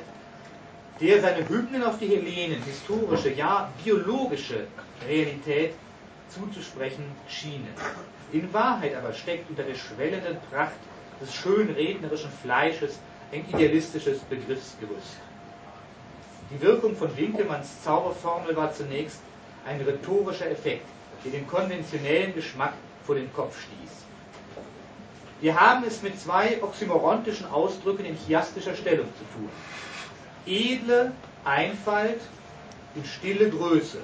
[1.01, 4.67] der seine Hymnen auf die Hellenen, historische, ja biologische
[5.07, 5.75] Realität
[6.29, 7.75] zuzusprechen schienen.
[8.33, 10.73] In Wahrheit aber steckt unter der schwellenden Pracht
[11.21, 12.99] des schön rednerischen Fleisches
[13.33, 15.19] ein idealistisches Begriffsgerüst.
[16.51, 19.21] Die Wirkung von Winkelmanns Zauberformel war zunächst
[19.67, 20.87] ein rhetorischer Effekt,
[21.25, 22.75] der den konventionellen Geschmack
[23.07, 23.93] vor den Kopf stieß.
[25.41, 29.49] Wir haben es mit zwei oxymorontischen Ausdrücken in chiastischer Stellung zu tun.
[30.47, 31.13] Edle
[31.45, 32.21] Einfalt
[32.95, 33.99] und stille Größe.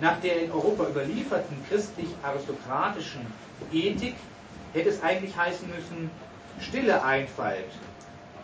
[0.00, 3.26] Nach der in Europa überlieferten christlich-aristokratischen
[3.72, 4.16] Ethik
[4.72, 6.10] hätte es eigentlich heißen müssen,
[6.60, 7.70] stille Einfalt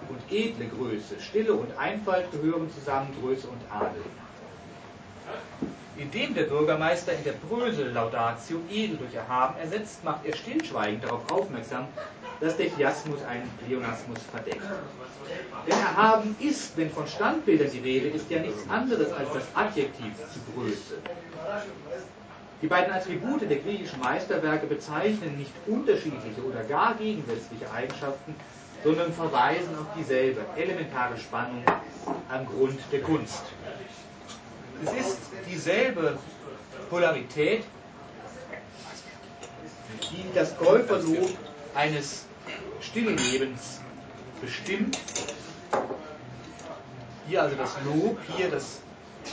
[0.09, 1.21] und edle Größe.
[1.21, 4.03] Stille und Einfalt gehören zusammen, Größe und Adel.
[5.97, 11.89] Indem der Bürgermeister in der Brösel-Laudatio edel durch Erhaben ersetzt, macht er stillschweigend darauf aufmerksam,
[12.41, 14.63] dass der Chiasmus einen Pleonasmus verdeckt.
[15.67, 20.13] Denn Erhaben ist, wenn von Standbildern die Rede ist, ja nichts anderes als das Adjektiv
[20.33, 20.99] zu Größe.
[22.63, 28.35] Die beiden Attribute der griechischen Meisterwerke bezeichnen nicht unterschiedliche oder gar gegensätzliche Eigenschaften,
[28.83, 31.63] sondern verweisen auf dieselbe elementare Spannung
[32.29, 33.43] am Grund der Kunst.
[34.85, 35.19] Es ist
[35.51, 36.19] dieselbe
[36.89, 37.65] Polarität,
[40.03, 41.31] die das Käuferlob
[41.75, 42.28] eines
[42.81, 43.81] Stilllebens
[44.41, 44.99] bestimmt.
[47.29, 48.81] Hier also das Lob, hier das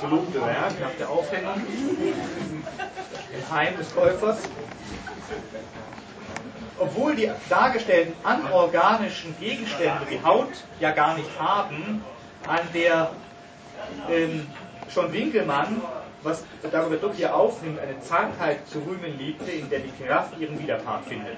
[0.02, 1.62] gelobte Werk nach der Aufhängung
[3.34, 4.40] im Heim des Käufers.
[6.78, 12.04] Obwohl die dargestellten anorganischen Gegenstände die Haut ja gar nicht haben,
[12.48, 13.12] an der
[14.10, 14.46] ähm,
[14.94, 15.82] schon Winkelmann,
[16.22, 20.60] was darüber doch hier aufnimmt, eine Zartheit zu rühmen liebte, in der die Kraft ihren
[20.60, 21.38] Widerpart findet.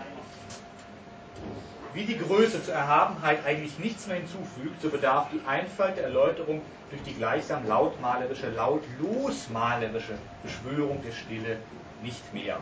[1.98, 6.62] Wie die Größe zur Erhabenheit eigentlich nichts mehr hinzufügt, so bedarf die Einfalt der Erläuterung
[6.92, 11.58] durch die gleichsam lautmalerische, lautlosmalerische Beschwörung der Stille
[12.04, 12.60] nicht mehr.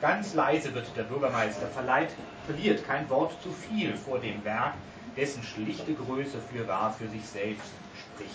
[0.00, 2.10] Ganz leise wird der Bürgermeister, verleiht,
[2.46, 4.74] verliert kein Wort zu viel vor dem Werk,
[5.16, 8.34] dessen schlichte Größe für wahr für sich selbst spricht.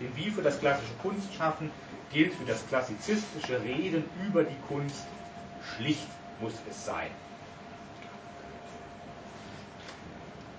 [0.00, 1.70] Denn wie für das klassische Kunstschaffen
[2.14, 5.04] gilt für das klassizistische Reden über die Kunst,
[5.76, 6.08] schlicht
[6.40, 7.10] muss es sein.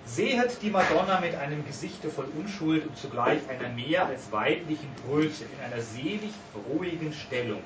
[0.06, 5.44] Sehet die Madonna mit einem Gesichte voll Unschuld und zugleich einer mehr als weiblichen Größe,
[5.44, 6.32] in einer selig
[6.68, 7.62] ruhigen Stellung,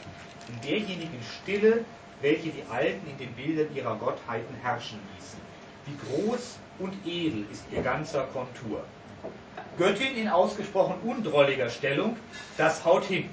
[0.48, 1.84] in derjenigen Stille,
[2.22, 5.40] welche die Alten in den Bildern ihrer Gottheiten herrschen ließen.
[5.86, 8.84] Wie groß und edel ist ihr ganzer Kontur.
[9.76, 12.16] Göttin in ausgesprochen undrolliger Stellung,
[12.56, 13.28] das haut hin.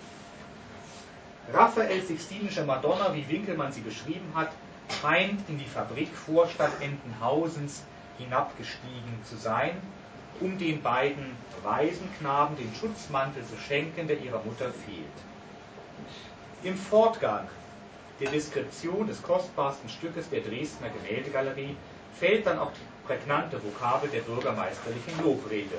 [1.54, 4.50] Raphael Sixtinische Madonna, wie Winkelmann sie beschrieben hat,
[5.02, 7.84] scheint in die Fabrikvorstadt Entenhausens
[8.18, 9.72] hinabgestiegen zu sein,
[10.40, 11.26] um den beiden
[11.64, 15.18] Waisenknaben den Schutzmantel zu schenken, der ihrer Mutter fehlt.
[16.64, 17.48] Im Fortgang
[18.20, 21.76] der Deskription des kostbarsten Stückes der Dresdner Gemäldegalerie
[22.20, 25.78] fällt dann auch die prägnante Vokabel der bürgermeisterlichen Lobrede.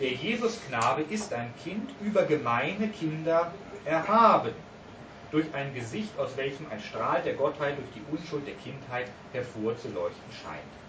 [0.00, 3.52] Der Jesusknabe ist ein Kind über gemeine Kinder
[3.84, 4.54] erhaben,
[5.30, 10.32] durch ein Gesicht, aus welchem ein Strahl der Gottheit durch die Unschuld der Kindheit hervorzuleuchten
[10.42, 10.81] scheint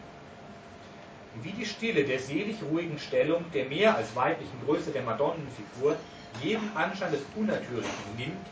[1.41, 5.96] wie die Stille der selig ruhigen Stellung der mehr als weiblichen Größe der Madonnenfigur
[6.43, 8.48] jeden Anschein des Unnatürlichen nimmt,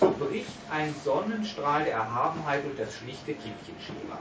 [0.00, 4.18] so bricht ein Sonnenstrahl der Erhabenheit durch das schlichte Kindchenschema.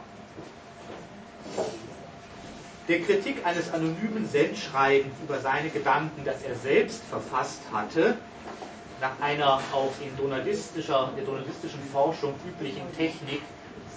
[2.87, 8.17] Der Kritik eines anonymen Sendschreibens über seine Gedanken, das er selbst verfasst hatte,
[8.99, 13.41] nach einer auch in der donaldistischen Forschung üblichen Technik,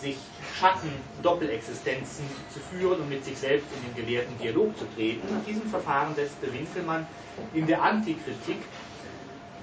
[0.00, 0.16] sich
[0.58, 5.26] Schatten-Doppelexistenzen zu führen und mit sich selbst in den gelehrten Dialog zu treten.
[5.32, 7.06] Nach diesem Verfahren setzte Winkelmann
[7.54, 8.58] in der Antikritik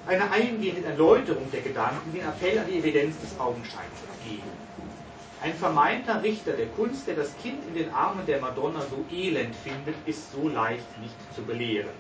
[0.08, 4.50] eine eingehende Erläuterung der Gedanken den Appell an die Evidenz des Augenscheins entgegen.
[5.42, 9.56] Ein vermeinter Richter der Kunst, der das Kind in den Armen der Madonna so elend
[9.56, 11.96] findet, ist so leicht nicht zu belehren.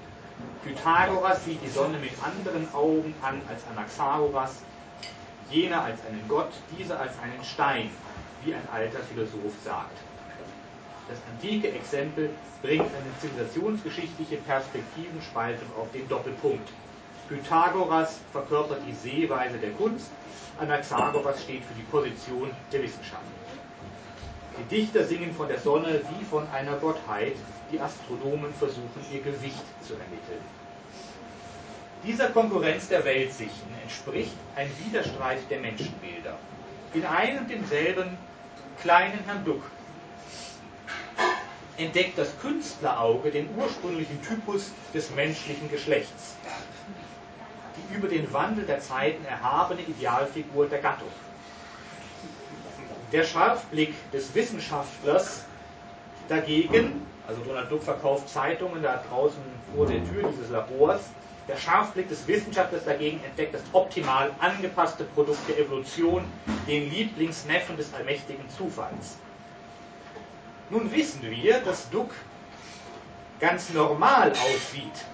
[0.63, 4.61] Pythagoras sieht die Sonne mit anderen Augen an als Anaxagoras,
[5.49, 7.89] jener als einen Gott, dieser als einen Stein,
[8.43, 9.97] wie ein alter Philosoph sagt.
[11.09, 12.29] Das antike Exempel
[12.61, 16.69] bringt eine zivilisationsgeschichtliche Perspektivenspaltung auf den Doppelpunkt.
[17.27, 20.11] Pythagoras verkörpert die Sehweise der Kunst,
[20.59, 23.23] Anaxagoras steht für die Position der Wissenschaft.
[24.59, 27.35] Die Dichter singen von der Sonne wie von einer Gottheit,
[27.71, 30.43] die Astronomen versuchen ihr Gewicht zu ermitteln.
[32.03, 36.37] Dieser Konkurrenz der Weltsichten entspricht ein Widerstreit der Menschenbilder.
[36.93, 38.17] In einem und demselben
[38.81, 39.63] kleinen Herrn Duck
[41.77, 46.35] entdeckt das Künstlerauge den ursprünglichen Typus des menschlichen Geschlechts,
[47.77, 51.07] die über den Wandel der Zeiten erhabene Idealfigur der Gattung.
[53.11, 55.45] Der Scharfblick des Wissenschaftlers
[56.27, 59.41] dagegen, also Donald Duck verkauft Zeitungen da draußen
[59.75, 61.01] vor der Tür dieses Labors,
[61.49, 66.23] der Scharfblick des Wissenschaftlers dagegen entdeckt das optimal angepasste Produkt der Evolution,
[66.67, 69.17] den Lieblingsneffen des allmächtigen Zufalls.
[70.69, 72.11] Nun wissen wir, dass Duck
[73.39, 75.05] ganz normal aussieht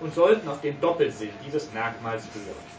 [0.00, 2.78] und sollten auf den Doppelsinn dieses Merkmals hören.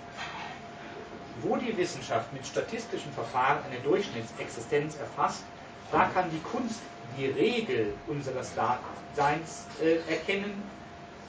[1.42, 5.44] Wo die Wissenschaft mit statistischen Verfahren eine Durchschnittsexistenz erfasst,
[5.90, 6.82] da kann die Kunst
[7.18, 10.62] die Regel unseres Daseins äh, erkennen,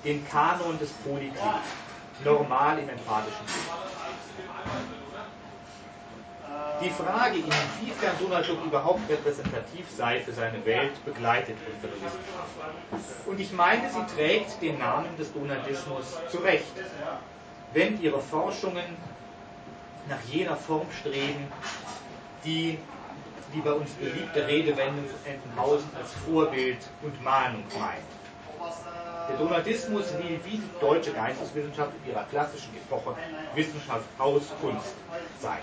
[0.04, 1.60] den Kanon des Polyklip,
[2.24, 3.60] normal im emphatischen Sinn.
[6.82, 13.26] Die Frage, inwiefern Donald überhaupt repräsentativ sei für seine Welt, begleitet Wissenschaft.
[13.26, 16.72] Und ich meine, sie trägt den Namen des Donaldismus zurecht,
[17.74, 18.96] wenn ihre Forschungen
[20.08, 21.52] nach jener Form streben,
[22.44, 22.78] die
[23.52, 28.19] die bei uns beliebte Redewendung zu Entenhausen als Vorbild und Mahnung meint.
[29.30, 33.14] Der Donaldismus will wie die deutsche Geisteswissenschaft in ihrer klassischen Epoche
[33.54, 34.92] Wissenschaft aus Kunst
[35.40, 35.62] sein.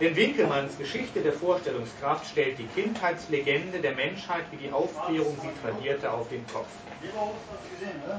[0.00, 6.12] Denn Winkelmanns Geschichte der Vorstellungskraft stellt die Kindheitslegende der Menschheit, wie die Aufklärung sie tradierte,
[6.12, 6.68] auf den Kopf.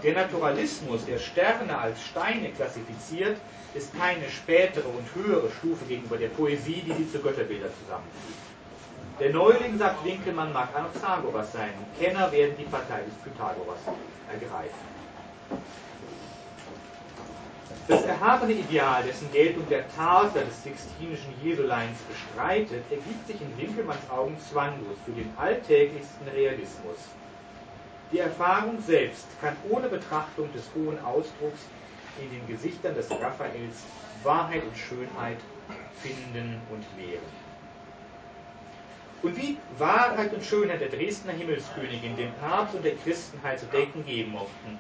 [0.04, 3.38] Der Naturalismus, der Sterne als Steine klassifiziert,
[3.76, 8.51] ist keine spätere und höhere Stufe gegenüber der Poesie, die sie zu Götterbildern zusammenfügt.
[9.22, 11.70] Der Neuling, sagt Winkelmann, mag Anaxagoras sein.
[12.00, 13.78] Kenner werden die Partei des Pythagoras
[14.28, 14.76] ergreifen.
[17.88, 24.10] Das erhabene Ideal, dessen Geltung der Tater des Sixtinischen Jesuleins bestreitet, ergibt sich in Winkelmanns
[24.10, 26.98] Augen zwanglos für den alltäglichsten Realismus.
[28.12, 31.68] Die Erfahrung selbst kann ohne Betrachtung des hohen Ausdrucks
[32.20, 33.86] in den Gesichtern des Raphaels
[34.24, 35.38] Wahrheit und Schönheit
[36.02, 37.41] finden und lehren.
[39.24, 44.04] Und wie Wahrheit und Schönheit der Dresdner Himmelskönigin dem Papst und der Christenheit zu denken
[44.06, 44.80] geben mochten,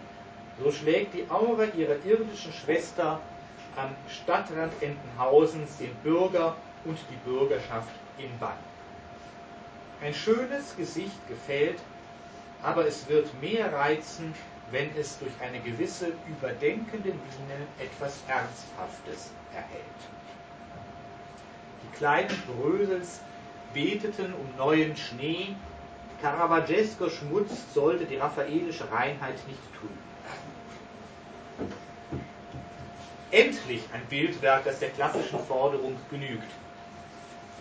[0.63, 3.19] so schlägt die Aura ihrer irdischen Schwester
[3.75, 8.57] am Stadtrand Entenhausens den Bürger und die Bürgerschaft in Bann.
[10.03, 11.77] Ein schönes Gesicht gefällt,
[12.63, 14.33] aber es wird mehr reizen,
[14.71, 20.01] wenn es durch eine gewisse überdenkende Miene etwas Ernsthaftes erhält.
[21.83, 23.19] Die kleinen Brösels
[23.73, 25.55] beteten um neuen Schnee,
[26.21, 29.97] Caravaggesco Schmutz sollte die raffaelische Reinheit nicht trüben.
[33.31, 36.43] Endlich ein Bildwerk, das der klassischen Forderung genügt.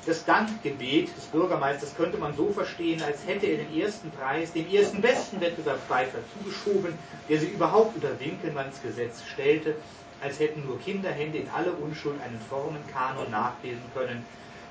[0.07, 4.67] Das Dankgebet des Bürgermeisters könnte man so verstehen, als hätte er den ersten Preis dem
[4.73, 6.95] ersten besten Wettbewerbspfeifer zugeschoben,
[7.29, 9.77] der sie überhaupt unter Winkelmanns Gesetz stellte,
[10.23, 14.25] als hätten nur Kinderhände in alle Unschuld einen Formenkanon nachbilden können,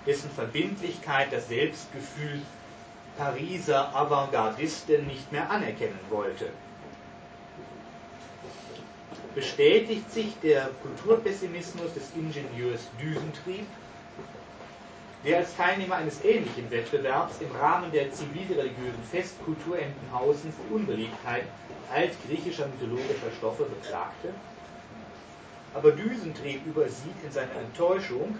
[0.09, 2.41] dessen Verbindlichkeit das Selbstgefühl
[3.15, 6.47] Pariser Avantgardisten nicht mehr anerkennen wollte.
[9.35, 13.67] Bestätigt sich der Kulturpessimismus des Ingenieurs Düsentrieb,
[15.23, 21.43] der als Teilnehmer eines ähnlichen Wettbewerbs im Rahmen der zivilreligiösen Festkultur Entenhausens die Unbeliebtheit
[21.93, 24.29] altgriechischer mythologischer Stoffe beklagte.
[25.75, 28.39] Aber Düsentrieb übersieht in seiner Enttäuschung,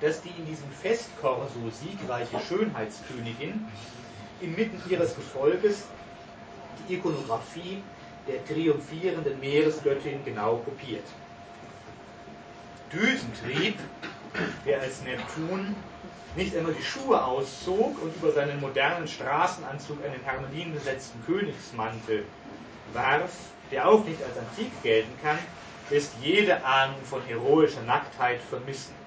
[0.00, 3.68] dass die in diesem Festkorso siegreiche Schönheitskönigin
[4.40, 5.84] inmitten ihres Gefolges
[6.88, 7.82] die Ikonografie
[8.28, 11.04] der triumphierenden Meeresgöttin genau kopiert.
[12.92, 13.74] Düsentrieb,
[14.64, 15.74] der als Neptun
[16.36, 22.24] nicht einmal die Schuhe auszog und über seinen modernen Straßenanzug einen hermelinbesetzten Königsmantel
[22.92, 23.32] warf,
[23.70, 25.38] der auch nicht als antik gelten kann,
[25.90, 28.97] lässt jede Ahnung von heroischer Nacktheit vermissen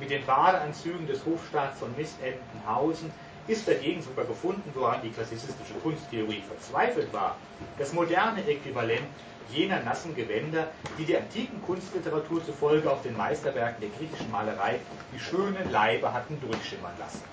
[0.00, 3.12] mit den Badeanzügen des Hofstaats von Miss Entenhausen
[3.46, 7.36] ist dagegen sogar gefunden, woran die klassizistische Kunsttheorie verzweifelt war,
[7.78, 9.06] das moderne Äquivalent
[9.46, 14.80] jener nassen Gewänder, die der antiken Kunstliteratur zufolge auf den Meisterwerken der griechischen Malerei
[15.12, 17.24] die schönen Leibe hatten durchschimmern lassen.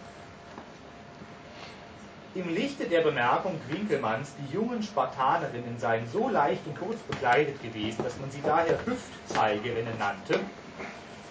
[2.34, 8.04] Im Lichte der Bemerkung Winkelmanns, die jungen Spartanerinnen seien so leicht und kurz bekleidet gewesen,
[8.04, 10.40] dass man sie daher Hüftzeigerinnen nannte,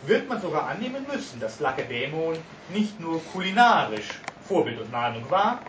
[0.03, 2.37] wird man sogar annehmen müssen, dass Lakedämon
[2.69, 5.61] nicht nur kulinarisch Vorbild und Mahnung war,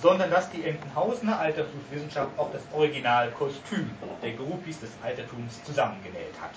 [0.00, 3.90] sondern dass die Entenhausener Altertumswissenschaft auch das Originalkostüm
[4.22, 6.52] der Groupies des Altertums zusammengenäht hat.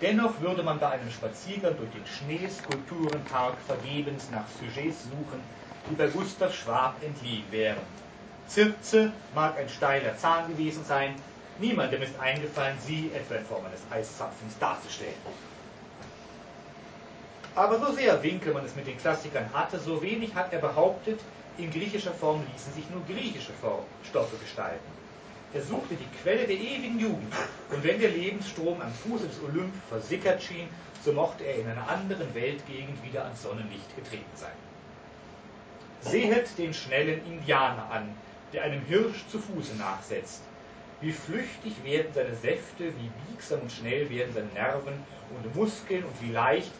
[0.00, 5.40] Dennoch würde man bei einem Spaziergang durch den Schneeskulpturenpark vergebens nach Sujets suchen,
[5.90, 7.78] die bei Gustav Schwab entliehen wären.
[8.48, 11.14] Zirze mag ein steiler Zahn gewesen sein,
[11.58, 15.14] Niemandem ist eingefallen, sie etwa in Form eines Eiszapfens darzustellen.
[17.54, 21.20] Aber so sehr Winkelmann es mit den Klassikern hatte, so wenig hat er behauptet,
[21.58, 23.52] in griechischer Form ließen sich nur griechische
[24.08, 24.90] Stoffe gestalten.
[25.54, 27.34] Er suchte die Quelle der ewigen Jugend,
[27.70, 30.66] und wenn der Lebensstrom am Fuße des Olymp versickert schien,
[31.04, 34.56] so mochte er in einer anderen Weltgegend wieder ans Sonnenlicht getreten sein.
[36.00, 38.08] Sehet den schnellen Indianer an,
[38.54, 40.40] der einem Hirsch zu Fuße nachsetzt.
[41.02, 44.94] Wie flüchtig werden seine Säfte, wie biegsam und schnell werden seine Nerven
[45.34, 46.70] und Muskeln und wie leicht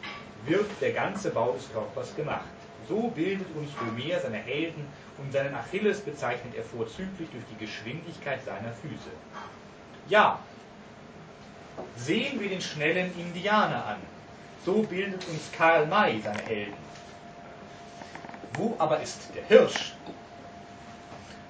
[0.46, 2.46] wird der ganze Bau des Körpers gemacht.
[2.88, 4.86] So bildet uns Homer seine Helden
[5.18, 9.10] und seinen Achilles bezeichnet er vorzüglich durch die Geschwindigkeit seiner Füße.
[10.08, 10.38] Ja,
[11.96, 13.98] sehen wir den schnellen Indianer an.
[14.64, 16.76] So bildet uns Karl May seine Helden.
[18.54, 19.94] Wo aber ist der Hirsch?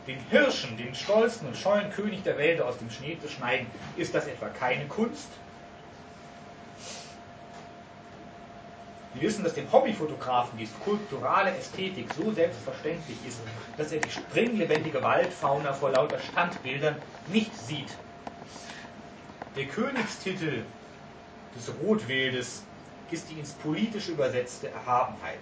[0.07, 4.15] Den Hirschen, den stolzen und scheuen König der Wälder aus dem Schnee zu schneiden, ist
[4.15, 5.29] das etwa keine Kunst?
[9.15, 13.39] Wir wissen, dass dem Hobbyfotografen die skulpturale Ästhetik so selbstverständlich ist,
[13.77, 16.97] dass er die springlebendige Waldfauna vor lauter Standbildern
[17.29, 17.91] nicht sieht.
[19.55, 20.65] Der Königstitel
[21.55, 22.63] des Rotwildes
[23.11, 25.41] ist die ins Politische übersetzte Erhabenheit.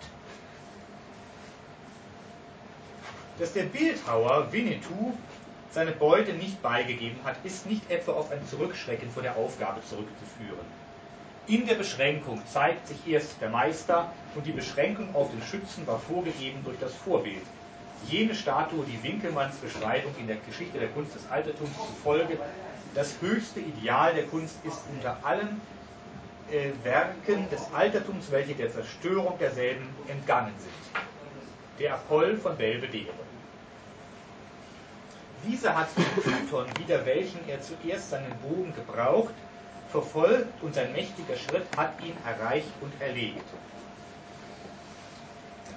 [3.41, 5.15] Dass der Bildhauer Winnetou
[5.71, 10.67] seine Beute nicht beigegeben hat, ist nicht etwa auf ein Zurückschrecken vor der Aufgabe zurückzuführen.
[11.47, 15.99] In der Beschränkung zeigt sich erst der Meister und die Beschränkung auf den Schützen war
[15.99, 17.41] vorgegeben durch das Vorbild.
[18.07, 22.37] Jene Statue, die Winkelmanns Beschreibung in der Geschichte der Kunst des Altertums zufolge
[22.95, 25.63] das höchste Ideal der Kunst ist unter allen
[26.51, 31.05] äh, Werken des Altertums, welche der Zerstörung derselben entgangen sind.
[31.79, 33.30] Der Apoll von Belvedere.
[35.49, 39.35] Dieser hat den Python, wider welchen er zuerst seinen Bogen gebraucht,
[39.91, 43.43] verfolgt und sein mächtiger Schritt hat ihn erreicht und erlegt.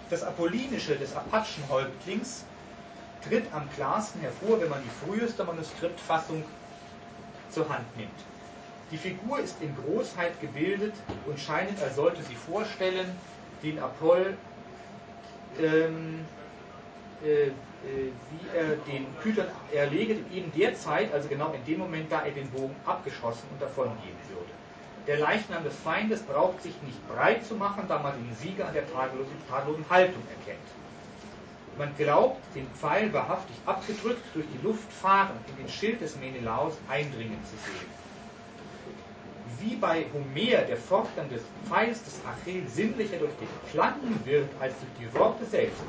[0.09, 2.43] Das Apollinische des Apachenhäuptlings
[3.27, 6.43] tritt am klarsten hervor, wenn man die früheste Manuskriptfassung
[7.49, 8.11] zur Hand nimmt.
[8.91, 10.93] Die Figur ist in Großheit gebildet
[11.25, 13.07] und scheint, als sollte sie vorstellen,
[13.63, 14.37] den Apoll
[15.59, 16.19] ähm,
[17.23, 17.51] äh, äh,
[18.31, 22.21] wie er den Python erleget, in eben der Zeit, also genau in dem Moment, da
[22.21, 24.51] er den Bogen abgeschossen und davongehen würde.
[25.07, 28.73] Der Leichnam des Feindes braucht sich nicht breit zu machen, da man den Sieger an
[28.73, 30.63] der tadellosen, tadellosen Haltung erkennt.
[31.77, 36.77] Man glaubt, den Pfeil wahrhaftig abgedrückt durch die Luft fahren, in den Schild des Menelaus
[36.87, 37.89] eindringen zu sehen.
[39.59, 44.73] Wie bei Homer der Fortgang des Pfeils des Achill sinnlicher durch den Klang wird als
[44.79, 45.81] durch die Worte selbst,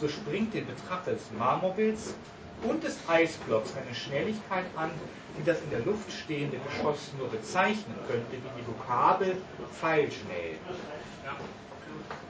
[0.00, 2.14] so springt dem Betrachter des Marmorbilds
[2.62, 4.90] und des Eisblocks eine Schnelligkeit an,
[5.38, 9.36] die das in der Luft stehende Geschoss nur bezeichnen könnte wie die Vokabel
[9.72, 10.56] Pfeilschnell.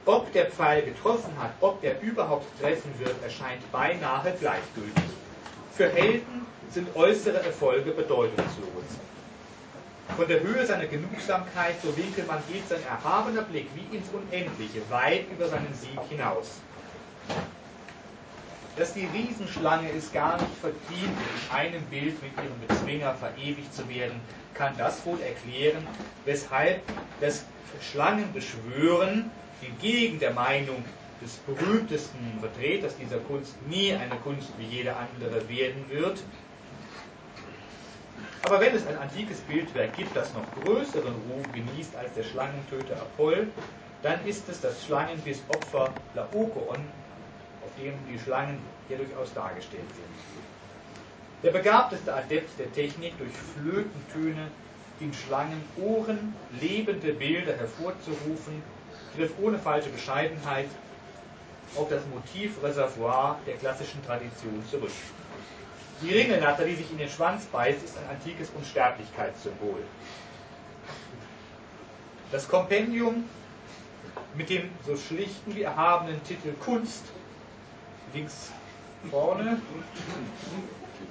[0.07, 5.05] Ob der Pfeil getroffen hat, ob er überhaupt treffen wird, erscheint beinahe gleichgültig.
[5.73, 8.85] Für Helden sind äußere Erfolge bedeutungslos.
[10.17, 15.25] Von der Höhe seiner Genugsamkeit, so Winkelmann, geht sein erhabener Blick wie ins Unendliche, weit
[15.31, 16.61] über seinen Sieg hinaus
[18.77, 23.89] dass die Riesenschlange es gar nicht verdient, in einem Bild mit ihrem Bezwinger verewigt zu
[23.89, 24.21] werden,
[24.55, 25.87] kann das wohl erklären,
[26.25, 26.83] weshalb
[27.21, 27.45] das
[27.93, 29.31] Schlangenbeschwören
[29.63, 30.83] entgegen der Meinung
[31.23, 36.19] des berühmtesten Vertreters dieser Kunst nie eine Kunst wie jede andere werden wird.
[38.43, 42.97] Aber wenn es ein antikes Bildwerk gibt, das noch größeren Ruhm genießt als der Schlangentöter
[42.97, 43.47] Apoll,
[44.03, 46.85] dann ist es das Schlangenbissopfer Laokoon
[47.79, 48.59] dem die Schlangen
[48.89, 50.07] hier durchaus dargestellt sind.
[51.43, 54.49] Der begabteste Adept der Technik, durch Flötentöne
[55.01, 58.63] in Schlangenohren lebende Bilder hervorzurufen,
[59.17, 60.69] griff ohne falsche Bescheidenheit
[61.77, 64.93] auf das Motivreservoir der klassischen Tradition zurück.
[66.01, 69.81] Die Ringelnatter, die sich in den Schwanz beißt, ist ein antikes Unsterblichkeitssymbol.
[72.33, 73.25] Das Kompendium
[74.37, 77.03] mit dem so schlichten wie erhabenen Titel Kunst
[78.15, 78.51] links
[79.11, 79.61] vorne,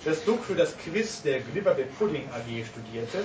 [0.04, 3.24] das Duck für das Quiz der Glibberbe Pudding AG studierte,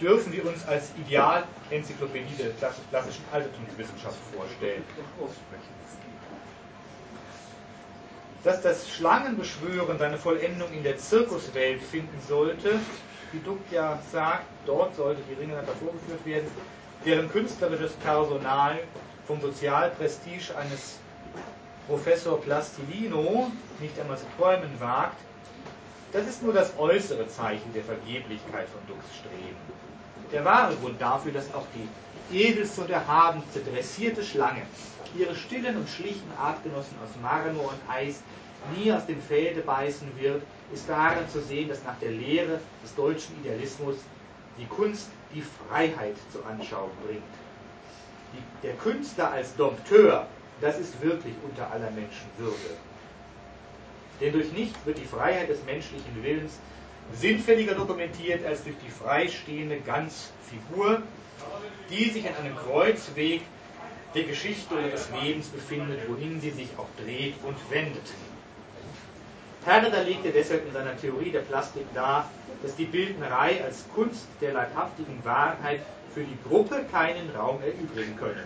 [0.00, 2.50] dürfen wir uns als Ideal-Enzyklopädie der
[2.90, 4.82] klassischen Altertumswissenschaft vorstellen.
[8.42, 12.80] Dass das Schlangenbeschwören seine Vollendung in der Zirkuswelt finden sollte,
[13.32, 16.50] wie Duck ja sagt, dort sollte die Ringelnatter vorgeführt werden,
[17.04, 18.80] deren künstlerisches Personal
[19.26, 20.98] vom Sozialprestige eines
[21.90, 25.18] Professor Plastilino nicht einmal zu träumen wagt,
[26.12, 29.56] das ist nur das äußere Zeichen der Vergeblichkeit von Dux Streben.
[30.30, 34.62] Der wahre Grund dafür, dass auch die edelste und erhabenste dressierte Schlange,
[35.18, 38.20] ihre stillen und schlichten Artgenossen aus Marmor und Eis
[38.76, 42.94] nie aus dem Felde beißen wird, ist darin zu sehen, dass nach der Lehre des
[42.94, 43.96] deutschen Idealismus
[44.58, 47.22] die Kunst die Freiheit zur Anschauung bringt.
[48.32, 50.28] Die, der Künstler als Dompteur,
[50.60, 52.76] das ist wirklich unter aller Menschen Würde.
[54.20, 56.58] Denn durch nichts wird die Freiheit des menschlichen Willens
[57.14, 61.02] sinnfälliger dokumentiert als durch die freistehende Ganzfigur,
[61.90, 63.42] die sich an einem Kreuzweg
[64.14, 68.02] der Geschichte oder des Lebens befindet, wohin sie sich auch dreht und wendet.
[69.64, 72.30] Herder legte deshalb in seiner Theorie der Plastik dar,
[72.62, 75.80] dass die Bildnerei als Kunst der leibhaftigen Wahrheit
[76.14, 78.44] für die Gruppe keinen Raum erübrigen könne.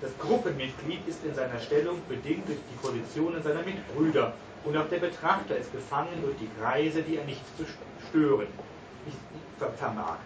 [0.00, 4.32] Das Gruppenmitglied ist in seiner Stellung bedingt durch die Positionen seiner Mitbrüder
[4.64, 7.64] und auch der Betrachter ist gefangen durch die Kreise, die er nicht zu
[8.08, 8.46] stören
[9.76, 10.18] vermag.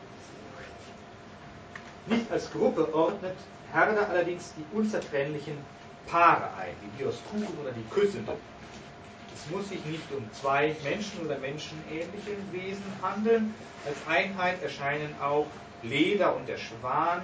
[2.07, 3.37] Nicht als Gruppe ordnet
[3.73, 5.57] Herder allerdings die unzertrennlichen
[6.07, 8.35] Paare ein, die Dioskuren oder die Küssenden.
[9.35, 13.55] Es muss sich nicht um zwei Menschen oder menschenähnliche Wesen handeln.
[13.87, 15.47] Als Einheit erscheinen auch
[15.83, 17.23] Leder und der Schwan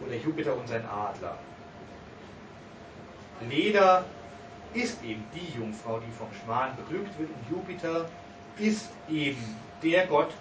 [0.00, 1.38] oder Jupiter und sein Adler.
[3.48, 4.04] Leder
[4.74, 8.08] ist eben die Jungfrau, die vom Schwan beglückt wird und Jupiter
[8.58, 10.32] ist eben der Gott,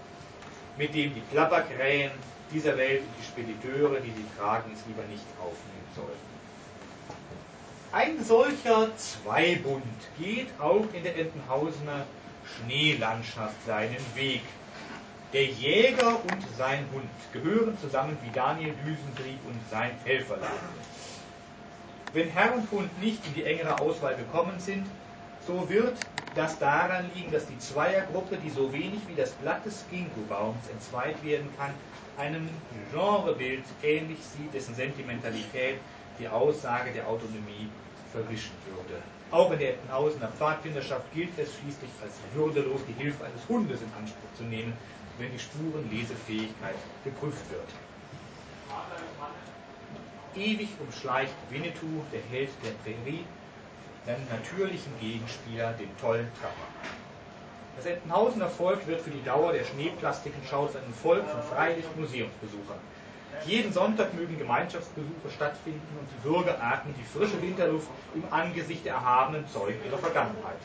[0.78, 2.12] mit dem die Klapperkrähen
[2.52, 6.36] dieser Welt und die Spediteure, die sie tragen, es lieber nicht aufnehmen sollen.
[7.92, 9.84] Ein solcher Zweibund
[10.20, 12.06] geht auch in der Entenhausener
[12.46, 14.42] Schneelandschaft seinen Weg.
[15.34, 20.50] Der Jäger und sein Hund gehören zusammen wie Daniel Düsentrieb und sein Helferlein.
[22.14, 24.86] Wenn Herr und Hund nicht in die engere Auswahl gekommen sind,
[25.46, 25.98] so wird
[26.36, 31.22] das daran liegen, dass die Zweiergruppe, die so wenig wie das Blatt des Ginkgo-Baums entzweit
[31.24, 31.72] werden kann,
[32.18, 32.50] einem
[32.92, 35.80] Genrebild ähnlich sieht, dessen Sentimentalität
[36.20, 37.70] die Aussage der Autonomie
[38.12, 39.02] verwischen würde.
[39.32, 43.94] Auch in der Ettenhausener Pfadfinderschaft gilt es schließlich als würdelos, die Hilfe eines Hundes in
[43.94, 44.74] Anspruch zu nehmen,
[45.18, 47.68] wenn die Spurenlesefähigkeit geprüft wird.
[50.36, 53.26] Ewig umschleicht Winnetou, der Held der Prärie,
[54.06, 56.68] seinen natürlichen Gegenspieler, den tollen Trapper.
[57.76, 62.80] Das Entenhausener Volk wird für die Dauer der Schneeplastikenschau zu einem Volk von freilich Museumsbesuchern.
[63.44, 68.94] Jeden Sonntag mögen Gemeinschaftsbesuche stattfinden und die Bürger atmen die frische Winterluft im Angesicht der
[68.94, 70.58] erhabenen Zeugen ihrer Vergangenheit.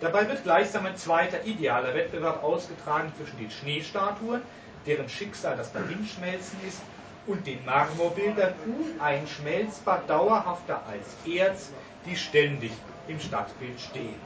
[0.00, 4.40] Dabei wird gleichsam ein zweiter idealer Wettbewerb ausgetragen zwischen den Schneestatuen,
[4.86, 6.80] deren Schicksal das Dahinschmelzen ist,
[7.26, 11.68] und den Marmorbildern uneinschmelzbar dauerhafter als Erz,
[12.06, 12.72] die ständig
[13.06, 14.18] im Stadtbild stehen.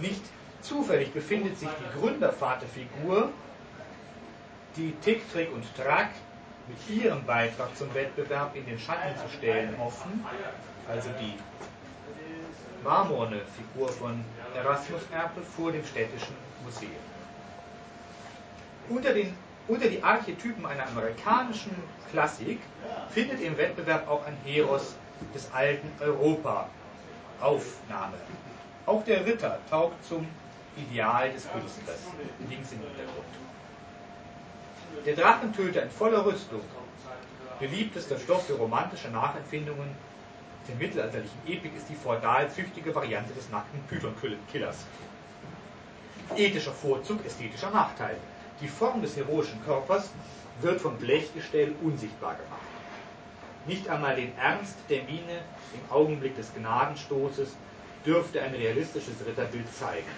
[0.00, 0.22] Nicht
[0.70, 3.30] zufällig befindet sich die Gründervaterfigur,
[4.76, 6.10] die Tick, Trick und Track
[6.68, 10.24] mit ihrem Beitrag zum Wettbewerb in den Schatten zu stellen hoffen,
[10.88, 11.34] also die
[12.84, 16.92] marmorne Figur von Erasmus Erpel vor dem Städtischen Museum.
[18.88, 19.34] Unter, den,
[19.66, 21.74] unter die Archetypen einer amerikanischen
[22.12, 22.60] Klassik
[23.10, 24.94] findet im Wettbewerb auch ein Heros
[25.34, 26.68] des alten Europa
[27.40, 28.14] Aufnahme.
[28.86, 30.26] Auch der Ritter taugt zum
[30.76, 32.00] Ideal des Künstlers,
[32.48, 33.26] links im Hintergrund.
[35.04, 36.60] Der Drachentöter in voller Rüstung,
[37.58, 39.94] beliebtester Stoff für romantische Nachempfindungen
[40.68, 44.84] der mittelalterlichen Epik ist die feudal-züchtige Variante des nackten Python-Killers.
[46.36, 48.16] Ethischer Vorzug, ästhetischer Nachteil.
[48.60, 50.10] Die Form des heroischen Körpers
[50.60, 52.60] wird vom Blechgestell unsichtbar gemacht.
[53.66, 55.42] Nicht einmal den Ernst der Miene
[55.74, 57.56] im Augenblick des Gnadenstoßes
[58.04, 60.08] dürfte ein realistisches Ritterbild zeigen.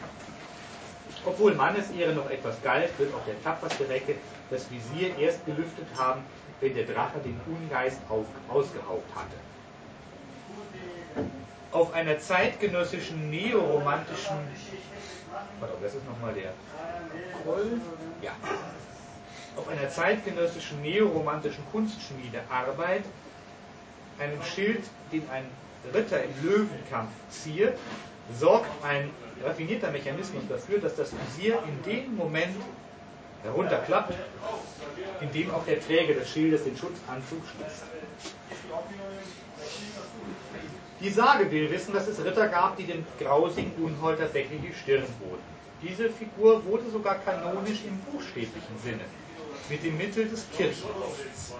[1.25, 4.17] Obwohl Mannesehre noch etwas galt, wird auch der tapferste Recke
[4.51, 6.23] das Visier erst gelüftet haben,
[6.61, 9.37] wenn der Drache den Ungeist auf, ausgeraubt hatte.
[11.71, 14.37] Auf einer zeitgenössischen neoromantischen,
[15.59, 16.53] pardon, das ist nochmal der
[17.43, 17.81] Kroll,
[18.21, 18.33] ja,
[19.57, 23.05] auf einer zeitgenössischen neoromantischen Kunstschmiedearbeit,
[24.19, 25.45] einem Schild, den ein
[25.95, 27.79] Ritter im Löwenkampf ziert,
[28.39, 29.11] sorgt ein
[29.45, 32.57] raffinierter Mechanismus dafür, dass das Visier in dem Moment
[33.43, 34.15] herunterklappt,
[35.21, 37.85] in dem auch der Träger des Schildes den Schutzanzug schließt.
[41.01, 45.03] Die Sage will wissen, dass es Ritter gab, die dem grausigen Unholter Decke die Stirn
[45.19, 45.43] boten.
[45.83, 49.05] Diese Figur wurde sogar kanonisch im buchstäblichen Sinne,
[49.69, 51.53] mit dem Mittel des Kirchenrechts.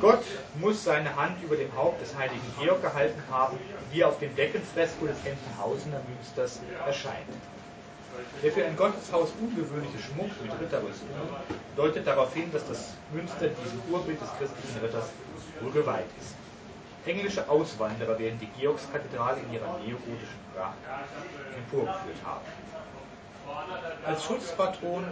[0.00, 0.24] Gott
[0.56, 3.58] muss seine Hand über dem Haupt des heiligen Georg gehalten haben,
[3.90, 7.28] wie er auf dem Deckenfresko des Entenhausener Münsters erscheint.
[8.42, 11.08] Der für ein Gotteshaus ungewöhnliche Schmuck mit Ritterrüstung
[11.76, 15.08] deutet darauf hin, dass das Münster diesem Urbild des christlichen Ritters
[15.60, 16.34] wohl geweiht ist.
[17.06, 20.76] Englische Auswanderer werden die Georgskathedrale in ihrer neogotischen Pracht
[21.56, 22.46] emporgeführt haben.
[24.06, 25.04] Als Schutzpatron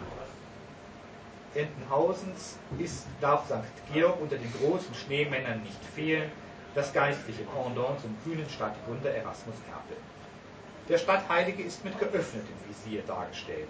[1.54, 3.54] Entenhausens ist, darf St.
[3.92, 6.30] Georg unter den großen Schneemännern nicht fehlen,
[6.74, 9.96] das geistliche Pendant zum kühnen Stadtgründer Erasmus Erpel.
[10.88, 13.68] Der Stadtheilige ist mit geöffnetem Visier dargestellt.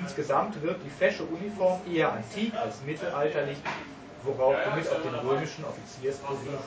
[0.00, 3.58] Insgesamt wirkt die fesche Uniform eher antik als mittelalterlich,
[4.22, 6.60] worauf damit auf den römischen Offiziersberuf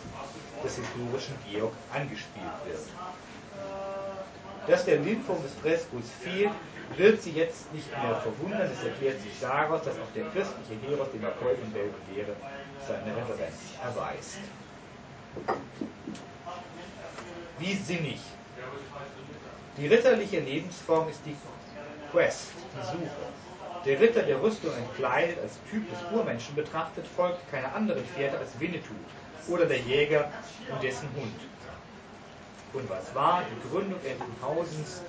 [0.63, 3.22] des historischen Georg angespielt wird.
[4.67, 6.51] Dass der Lindwurm des Freskos fehlt,
[6.95, 8.69] wird sie jetzt nicht mehr verwundern.
[8.71, 12.35] Es erklärt sich daraus, dass auch der christliche Heros, dem Erfolg in Belvedere
[12.87, 14.37] seine Referenz erweist.
[17.59, 18.19] Wie sinnig.
[19.77, 21.35] Die ritterliche Lebensform ist die
[22.11, 23.09] Quest, die Suche.
[23.85, 28.57] Der Ritter, der Rüstung entkleidet, als Typ des Urmenschen betrachtet, folgt keiner anderen Pferde als
[28.59, 28.93] Winnetou
[29.49, 30.31] oder der Jäger
[30.71, 31.52] und dessen Hund.
[32.73, 35.01] Und was war die Gründung Entenhausens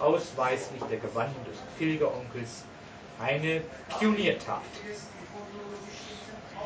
[0.00, 2.64] ausweislich der Gewandung des Pilgeronkels
[3.20, 3.62] eine
[3.98, 4.62] Pioniertat?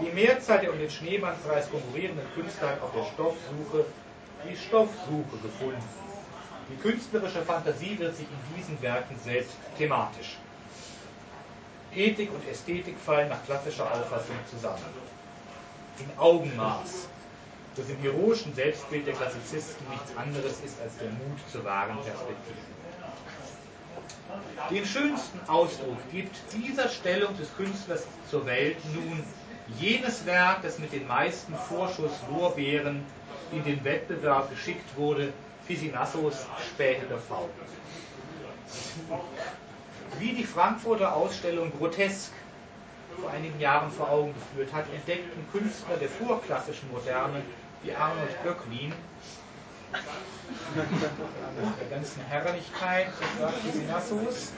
[0.00, 3.84] Die Mehrzahl der um den Schneemannspreis konkurrierenden Künstler hat auf der Stoffsuche
[4.48, 5.82] die Stoffsuche gefunden.
[6.70, 10.36] Die künstlerische Fantasie wird sich in diesen Werken selbst thematisch.
[11.94, 14.82] Ethik und Ästhetik fallen nach klassischer Auffassung zusammen.
[15.98, 17.08] In Augenmaß,
[17.76, 22.58] das im heroischen Selbstbild der Klassizisten nichts anderes ist als der Mut zur wahren Perspektive.
[24.70, 29.22] Den schönsten Ausdruck gibt dieser Stellung des Künstlers zur Welt nun
[29.78, 33.04] jenes Werk, das mit den meisten Vorschusslorbeeren
[33.52, 35.32] in den Wettbewerb geschickt wurde,
[35.66, 37.48] Pisinassos Spätere Faun.
[40.18, 42.32] Wie die Frankfurter Ausstellung Grotesk
[43.20, 47.42] vor einigen Jahren vor Augen geführt hat, entdeckten Künstler der vorklassischen Moderne
[47.84, 48.92] wie Arnold Böcklin
[51.78, 54.52] der ganzen Herrlichkeit des Pisinassos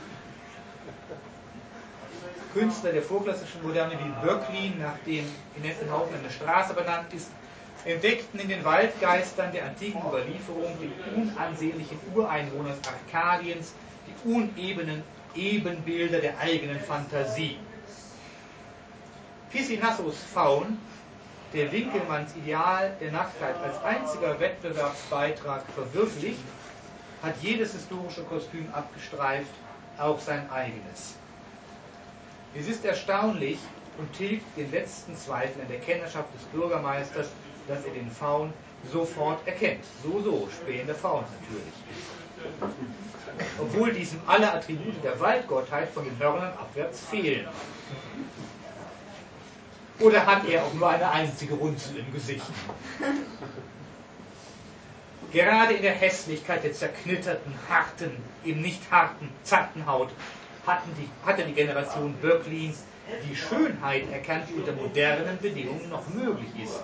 [2.54, 7.30] Künstler der vorklassischen Moderne wie Böcklin, nach dem in Nettenhausen eine Straße benannt ist,
[7.84, 13.74] entdeckten in den Waldgeistern der antiken Überlieferung die unansehnlichen Ureinwohner Arkadiens,
[14.06, 15.02] die unebenen
[15.34, 17.58] Ebenbilder der eigenen Fantasie.
[19.50, 20.78] Pisinassos Faun,
[21.56, 26.44] der Winkelmanns Ideal der Nacktheit als einziger Wettbewerbsbeitrag verwirklicht,
[27.22, 29.50] hat jedes historische Kostüm abgestreift,
[29.98, 31.14] auch sein eigenes.
[32.54, 33.58] Es ist erstaunlich
[33.96, 37.28] und tilgt den letzten Zweifel an der Kennerschaft des Bürgermeisters,
[37.68, 38.52] dass er den Faun
[38.92, 39.84] sofort erkennt.
[40.02, 42.60] So, so, spähender Faun natürlich.
[43.58, 47.48] Obwohl diesem alle Attribute der Waldgottheit von den Hörnern abwärts fehlen.
[50.00, 52.44] Oder hat er auch nur eine einzige Runzel im Gesicht?
[55.32, 58.10] Gerade in der Hässlichkeit der zerknitterten, harten,
[58.44, 60.10] eben nicht harten, zarten Haut
[60.66, 62.78] hatten die, hatte die Generation Böcklins
[63.28, 66.80] die Schönheit erkannt, die unter modernen Bedingungen noch möglich ist.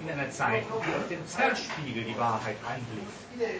[0.00, 3.56] In einer Zeit, die auf dem Zerspiegel die Wahrheit anblickt.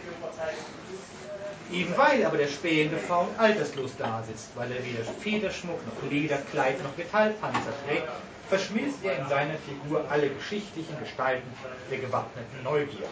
[1.72, 6.96] Eben weil aber der spähende Faun alterslos dasitzt, weil er weder Federschmuck noch Lederkleid noch
[6.96, 8.08] Metallpanzer trägt,
[8.48, 11.48] verschmilzt er in seiner Figur alle geschichtlichen Gestalten
[11.90, 13.08] der gewappneten Neugier.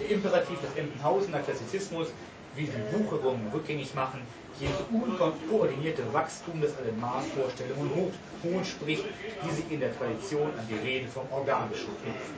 [0.00, 2.08] Der Imperativ des Empenhausener Klassizismus
[2.54, 4.20] will die Wucherung rückgängig machen,
[4.58, 9.04] jenes unkoordinierte Wachstum, das alle Maßvorstellungen hoch, hohn spricht,
[9.44, 12.36] die sich in der Tradition an die Rede vom Organischen knüpfen.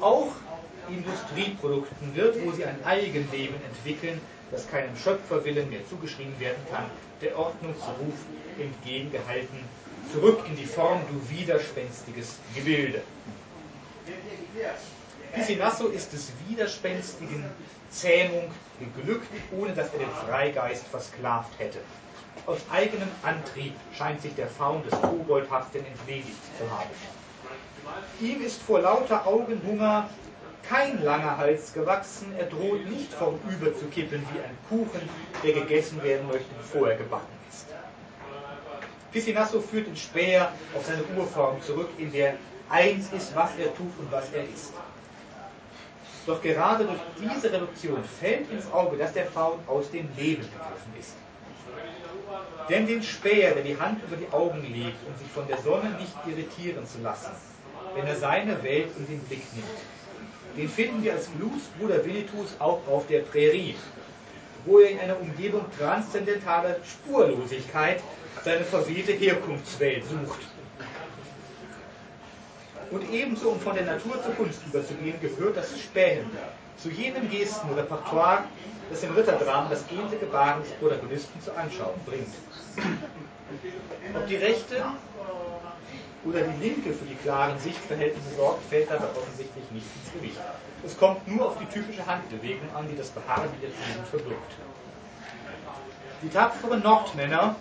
[0.00, 0.32] Auch
[0.88, 6.84] Industrieprodukten wird, wo sie ein Eigenleben entwickeln, das keinem Schöpferwillen mehr zugeschrieben werden kann,
[7.20, 8.14] der Ordnungsruf
[8.58, 9.58] entgegengehalten,
[10.12, 13.02] zurück in die Form, du widerspenstiges Gebilde.
[15.34, 17.44] Pisinasso ist des widerspenstigen
[17.90, 19.28] Zähmung geglückt,
[19.58, 21.78] ohne dass er den Freigeist versklavt hätte.
[22.46, 26.90] Aus eigenem Antrieb scheint sich der Faun des Koboldhaften entledigt zu haben.
[28.20, 30.08] Ihm ist vor lauter Augenhunger
[30.68, 35.08] kein langer Hals gewachsen, er droht nicht vorüber zu kippen wie ein Kuchen,
[35.42, 37.37] der gegessen werden möchte, bevor er gebacken
[39.08, 39.12] ist.
[39.12, 42.34] Pisinasso führt den Späher auf seine Urform zurück, in der
[42.68, 44.72] eins ist, was er tut und was er ist.
[46.26, 50.92] Doch gerade durch diese Reduktion fällt ins Auge, dass der Faun aus dem Leben begriffen
[50.98, 51.14] ist.
[52.68, 55.90] Denn den Späher, der die Hand über die Augen legt, um sich von der Sonne
[55.98, 57.30] nicht irritieren zu lassen,
[57.94, 59.78] wenn er seine Welt in den Blick nimmt,
[60.54, 63.76] den finden wir als Bluesbruder Winnetous auch auf der Prärie.
[64.68, 68.00] Wo er in einer Umgebung transzendentaler Spurlosigkeit
[68.44, 70.40] seine verwehte Herkunftswelt sucht.
[72.90, 76.30] Und ebenso, um von der Natur zur Kunst überzugehen, gehört das Spähen
[76.78, 78.44] zu jenem Gestenrepertoire,
[78.90, 82.32] das im Ritterdrama das edle Gebaren des Protagonisten zur Anschauung bringt.
[84.14, 84.84] Ob die rechte
[86.24, 90.40] oder die linke für die klaren Sichtverhältnisse sorgt, fällt dabei offensichtlich nicht ins Gewicht.
[90.84, 94.52] Es kommt nur auf die typische Handbewegung an, die das Beharren der Tugend verbirgt.
[96.22, 97.56] Die tapferen Nordmänner,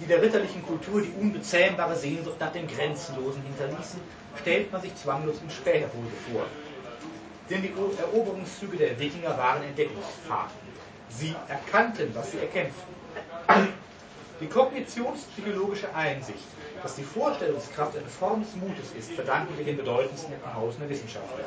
[0.00, 4.00] die der ritterlichen Kultur die unbezähmbare Sehnsucht nach dem Grenzenlosen hinterließen,
[4.40, 6.44] stellt man sich zwanglos in Späherhose vor.
[7.48, 10.56] Denn die Eroberungszüge der Wikinger waren Entdeckungsfahrten.
[11.10, 12.94] Sie erkannten, was sie erkämpften.
[14.42, 16.42] Die kognitionspsychologische Einsicht,
[16.82, 21.44] dass die Vorstellungskraft eine Form des Mutes ist, verdanken wir den bedeutendsten Hausen der Wissenschaftler.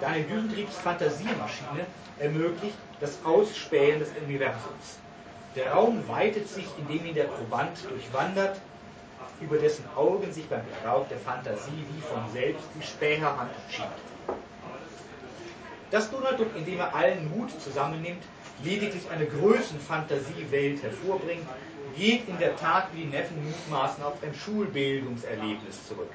[0.00, 1.84] Daniel Düsentriebs Fantasiemaschine
[2.20, 5.00] ermöglicht das Ausspähen des Universums.
[5.56, 8.60] Der Raum weitet sich, indem ihn der Proband durchwandert,
[9.40, 13.88] über dessen Augen sich beim Gebrauch der Fantasie wie von selbst die Späherhand schiebt.
[15.90, 18.22] Dass Donald Duck, indem er allen Mut zusammennimmt,
[18.62, 21.48] lediglich eine Größenfantasiewelt hervorbringt,
[21.96, 26.10] geht in der Tat wie die Neffen mutmaßen auf ein Schulbildungserlebnis zurück.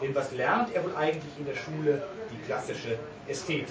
[0.00, 2.02] Denn was lernt er wohl eigentlich in der Schule?
[2.32, 3.66] Die klassische Ästhetik.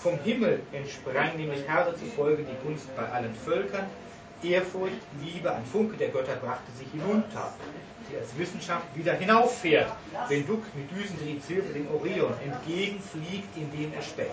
[0.00, 3.86] Vom Himmel entsprang nämlich Herr zufolge die Kunst bei allen Völkern.
[4.42, 7.52] Ehrfurcht, Liebe, ein Funke der Götter brachte sie hinunter,
[8.08, 9.90] die als Wissenschaft wieder hinauffährt,
[10.28, 14.26] wenn Duck mit Düsentrieb Hilfe dem Orion entgegenfliegt, indem er späht.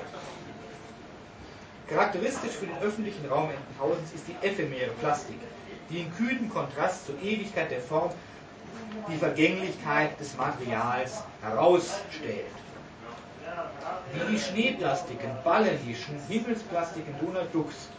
[1.94, 5.38] Charakteristisch für den öffentlichen Raum Entenhausens ist die ephemere Plastik,
[5.92, 8.10] die in kühnem Kontrast zur Ewigkeit der Form
[9.08, 12.48] die Vergänglichkeit des Materials herausstellt.
[14.12, 17.90] Wie die Schneeplastiken, Ballernischen, Himmelsplastiken Donald Ducks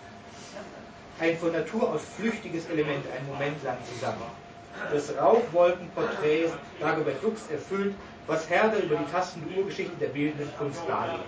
[1.21, 4.25] ein von Natur aus flüchtiges Element einen Moment lang zusammen.
[4.93, 6.49] Das Rauchwolkenporträt
[6.81, 7.95] Dagobert Dux erfüllt,
[8.27, 11.23] was Herder über die tastende Urgeschichte der bildenden Kunst darlegt.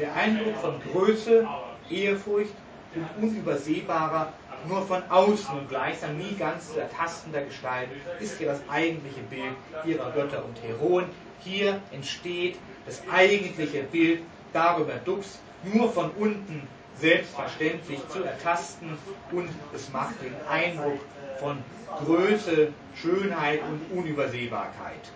[0.00, 1.46] Der Eindruck von Größe,
[1.90, 2.54] Ehrfurcht
[2.94, 4.32] und unübersehbarer,
[4.68, 7.88] nur von außen und gleichsam nie ganz zu ertastender Gestalt
[8.20, 9.54] ist hier das eigentliche Bild
[9.84, 11.06] ihrer Götter und Heroen.
[11.40, 14.22] Hier entsteht das eigentliche Bild
[14.52, 16.68] darüber Dux, nur von unten
[16.98, 18.96] selbstverständlich zu ertasten
[19.32, 21.00] und es macht den Eindruck
[21.38, 21.58] von
[22.04, 25.10] Größe, Schönheit und Unübersehbarkeit.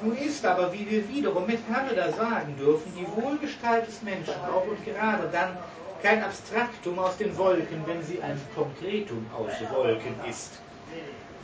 [0.00, 4.64] Nun ist aber, wie wir wiederum mit Herder sagen dürfen, die Wohlgestalt des Menschen auch
[4.66, 5.56] und gerade dann
[6.02, 10.52] kein Abstraktum aus den Wolken, wenn sie ein Konkretum aus Wolken ist.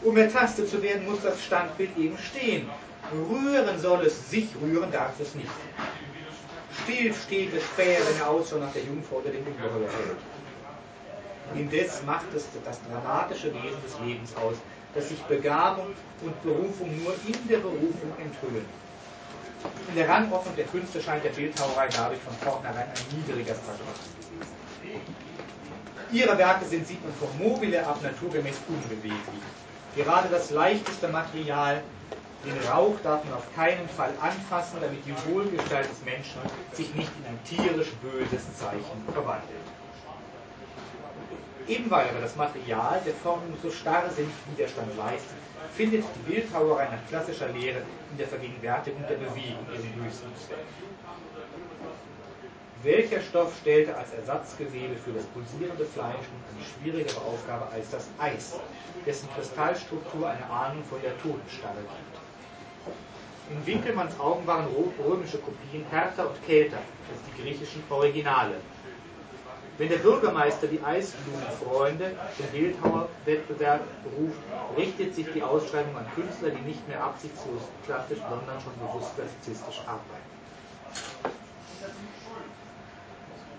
[0.03, 2.69] Um ertastet zu werden, muss das Standbild eben stehen.
[3.13, 5.49] Rühren soll es, sich rühren darf es nicht.
[6.83, 10.19] Still steht es späher, wenn er Ausschau nach der Jungfrau oder dem Ungeheuer hält.
[11.55, 14.57] Indes macht es das dramatische Wesen des Lebens aus,
[14.95, 15.89] dass sich Begabung
[16.23, 18.65] und Berufung nur in der Berufung enthüllen.
[19.89, 24.15] In der Rangordnung der Künste scheint der Bildhauerei dadurch von vornherein ein niedriger Status.
[26.13, 29.19] Ihre Werke sind, sieht man vom Mobile ab naturgemäß unbeweglich.
[29.97, 31.83] Gerade das leichteste Material,
[32.45, 36.41] den Rauch darf man auf keinen Fall anfassen, damit die Wohlgestalt des Menschen
[36.73, 39.67] sich nicht in ein tierisch böses Zeichen verwandelt.
[41.67, 45.39] Eben weil aber das Material der Formung so starrsinnig Widerstand leistet,
[45.75, 50.59] findet die Bildhauerei nach klassischer Lehre in der Vergegenwärtigung der Bewegung ihren höchsten Zweck.
[52.83, 58.61] Welcher Stoff stellte als Ersatzgewebe für das pulsierende Fleisch eine schwierigere Aufgabe als das Eis,
[59.07, 62.25] dessen Kristallstruktur eine Ahnung von der Totenstarre gibt?
[63.51, 64.67] In Winkelmanns Augen waren
[65.03, 68.57] römische Kopien härter und kälter als die griechischen Originale.
[69.77, 74.39] Wenn der Bürgermeister die Eisblumenfreunde zum Bildhauerwettbewerb ruft,
[74.77, 79.81] richtet sich die Ausschreibung an Künstler, die nicht mehr absichtslos klassisch, sondern schon bewusst klassizistisch
[79.87, 80.35] arbeiten.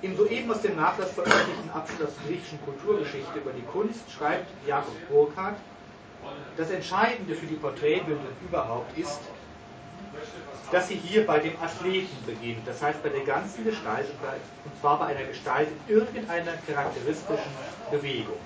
[0.01, 4.93] Im soeben aus dem Nachlass veröffentlichten Abschnitt aus griechischen Kulturgeschichte über die Kunst schreibt Jakob
[5.09, 5.57] Burkhardt,
[6.57, 9.20] das Entscheidende für die Porträtbildung überhaupt ist,
[10.72, 14.07] dass sie hier bei dem Athleten beginnt, das heißt bei der ganzen Gestalt,
[14.66, 17.51] und zwar bei einer Gestalt in irgendeiner charakteristischen
[17.91, 18.39] Bewegung.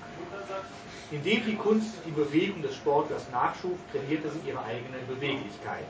[1.10, 5.86] Indem die Kunst die Bewegung des Sportlers nachschuf, trainierte sie ihre eigene Beweglichkeit.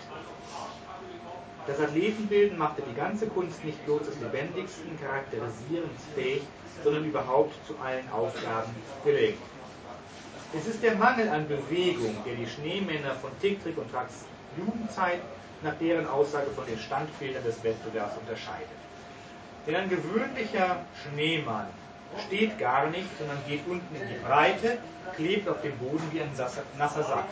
[1.67, 6.43] Das Athletenbilden machte die ganze Kunst nicht bloß des lebendigsten Charakterisierens fähig,
[6.83, 8.75] sondern überhaupt zu allen Aufgaben
[9.05, 9.43] gelenkt.
[10.53, 14.25] Es ist der Mangel an Bewegung, der die Schneemänner von Tick, Trick und Trax
[14.57, 15.21] Jugendzeit
[15.63, 18.69] nach deren Aussage von den Standbildern des Wettbewerbs unterscheidet.
[19.67, 21.67] Denn ein gewöhnlicher Schneemann
[22.27, 24.79] steht gar nicht, sondern geht unten in die Breite,
[25.15, 26.31] klebt auf dem Boden wie ein
[26.79, 27.27] nasser Sack.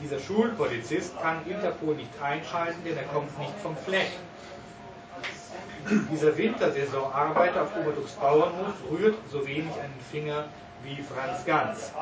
[0.00, 4.10] Dieser Schulpolizist kann Interpol nicht einschalten, denn er kommt nicht vom Fleck.
[6.12, 10.44] Dieser Wintersaisonarbeiter auf Oberducks Bauernhof rührt so wenig einen Finger
[10.84, 11.92] wie Franz Ganz.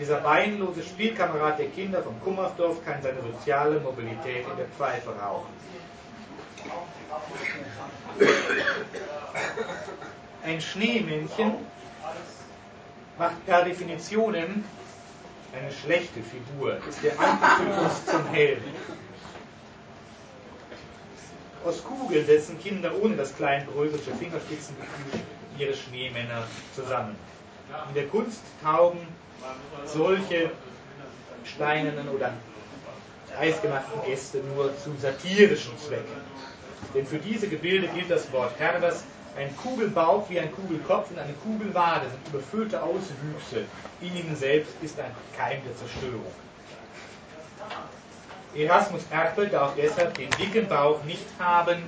[0.00, 5.52] Dieser beinlose Spielkamerad der Kinder von Kummersdorf kann seine soziale Mobilität in der Pfeife rauchen.
[10.42, 11.52] Ein Schneemännchen
[13.18, 14.64] macht per Definitionen
[15.52, 18.74] eine schlechte Figur, ist der Antitypus zum Helden.
[21.62, 25.20] Aus Kugeln setzen Kinder ohne das kleinbröselte Fingerspitzengefühl
[25.58, 26.44] ihre Schneemänner
[26.74, 27.16] zusammen.
[27.90, 29.06] In der Kunst taugen
[29.84, 30.50] solche
[31.44, 32.32] steinernen oder
[33.38, 36.20] eisgemachten Gäste nur zu satirischen Zwecken.
[36.94, 39.04] Denn für diese Gebilde gilt das Wort Herbers,
[39.36, 43.64] ein Kugelbauch wie ein Kugelkopf und eine Kugelwade sind überfüllte Auswüchse.
[44.00, 46.32] In ihnen selbst ist ein Keim der Zerstörung.
[48.54, 51.82] Erasmus Erpel darf deshalb den dicken Bauch nicht haben,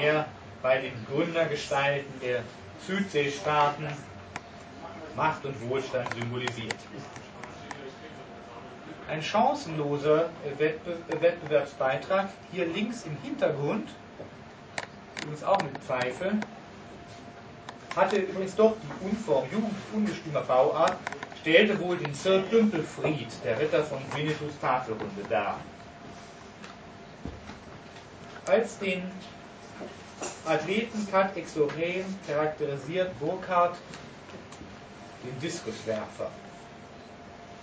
[0.00, 0.26] der
[0.60, 2.42] bei den Gründergestalten der
[2.84, 3.86] Südseestaaten
[5.16, 6.74] Macht und Wohlstand symbolisiert.
[9.08, 13.88] Ein chancenloser Wettbewerbsbeitrag, hier links im Hintergrund,
[15.22, 16.32] übrigens auch mit Pfeife,
[17.94, 20.98] hatte übrigens doch die Unform jugendungestümer Bauart,
[21.40, 25.58] stellte wohl den Sir Dümpelfried, der Ritter von Winnetous Tafelrunde, dar.
[28.44, 29.02] Als den
[30.44, 33.76] Athleten Kat Exorem charakterisiert Burkhardt
[35.24, 36.30] den Diskuswerfer.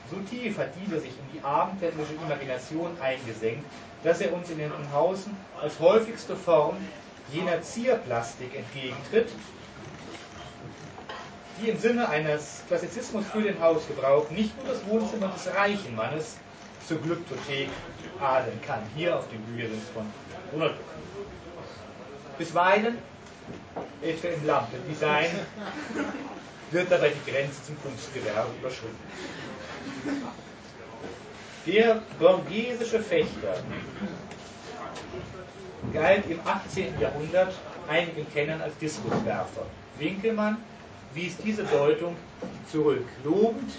[0.09, 3.65] So tief hat dieser sich in die abendländische Imagination eingesenkt,
[4.03, 6.75] dass er uns in Entenhausen als häufigste Form
[7.31, 9.29] jener Zierplastik entgegentritt,
[11.61, 16.37] die im Sinne eines Klassizismus für den Hausgebrauch nicht nur das Wohnzimmer des reichen Mannes
[16.87, 17.69] zur Glyptothek
[18.19, 20.05] adeln kann, hier auf dem Büchersims von
[20.51, 20.75] Ronald
[22.37, 22.97] Bisweilen,
[24.01, 25.29] etwa im Lampendesign,
[26.71, 28.97] wird dabei die Grenze zum Kunstgewerbe überschritten.
[31.65, 33.55] Der borghesische Fechter
[35.93, 36.99] galt im 18.
[36.99, 37.53] Jahrhundert
[37.87, 39.65] einigen Kennern als Diskuswerfer.
[39.97, 40.57] Winkelmann
[41.13, 42.15] wies diese Deutung
[42.71, 43.05] zurück.
[43.23, 43.71] Lobend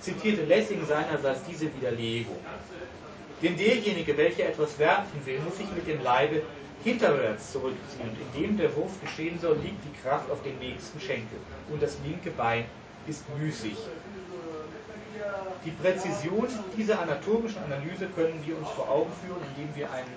[0.00, 2.36] zitierte Lessing seinerseits diese Widerlegung.
[3.44, 6.40] Denn derjenige, welcher etwas werfen will, muss sich mit dem Leibe
[6.82, 8.08] hinterwärts zurückziehen.
[8.08, 11.38] Und indem der Wurf geschehen soll, liegt die Kraft auf dem nächsten Schenkel.
[11.70, 12.64] Und das linke Bein
[13.06, 13.76] ist müßig.
[15.66, 20.14] Die Präzision dieser anatomischen Analyse können wir uns vor Augen führen, indem wir einen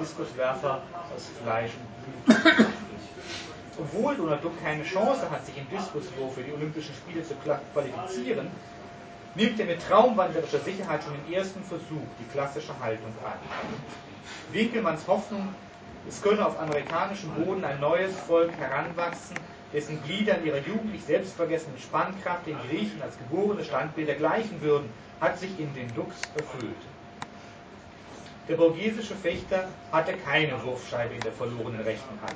[0.00, 0.80] Diskuswerfer
[1.14, 1.72] aus Fleisch
[2.26, 2.66] und Blut
[3.80, 7.34] obwohl Donald Duck keine Chance hat, sich im Diskuswurf für die Olympischen Spiele zu
[7.72, 8.50] qualifizieren,
[9.34, 13.38] nimmt er mit traumwandlerischer Sicherheit schon im ersten Versuch die klassische Haltung an.
[14.52, 15.54] Winkelmanns Hoffnung,
[16.08, 19.36] es könne auf amerikanischem Boden ein neues Volk heranwachsen,
[19.72, 24.88] dessen Glieder in ihrer jugendlich selbstvergessenen Spannkraft den Griechen als geborene Standbilder gleichen würden,
[25.20, 26.74] hat sich in den Dux erfüllt.
[28.48, 32.34] Der borghesische Fechter hatte keine Wurfscheibe in der verlorenen rechten Hand.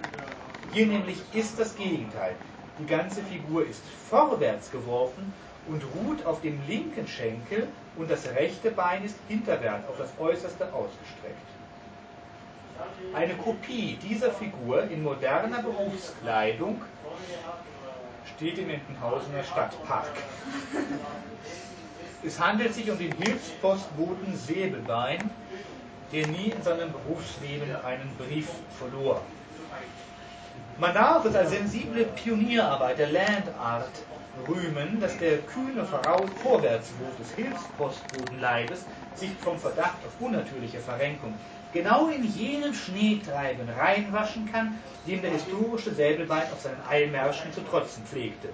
[0.72, 2.36] Hier nämlich ist das Gegenteil.
[2.78, 5.32] Die ganze Figur ist vorwärts geworfen
[5.69, 10.73] und ruht auf dem linken Schenkel und das rechte Bein ist hinterwärts auf das Äußerste
[10.73, 11.49] ausgestreckt.
[13.15, 16.83] Eine Kopie dieser Figur in moderner Berufskleidung
[18.35, 20.11] steht im Entenhausener Stadtpark.
[22.25, 25.31] Es handelt sich um den Hilfspostboten Säbelbein,
[26.12, 28.49] der nie in seinem Berufsleben einen Brief
[28.79, 29.21] verlor.
[30.79, 33.91] Man darf es als sensible Pionierarbeit der Landart
[34.49, 41.35] rühmen, dass der kühne Vorwärtswurf des Hilfspostbodenleibes sich vom Verdacht auf unnatürliche Verrenkung
[41.72, 48.05] genau in jenem Schneetreiben reinwaschen kann, dem der historische Säbelbein auf seinen Eilmärschen zu trotzen
[48.05, 48.49] pflegte.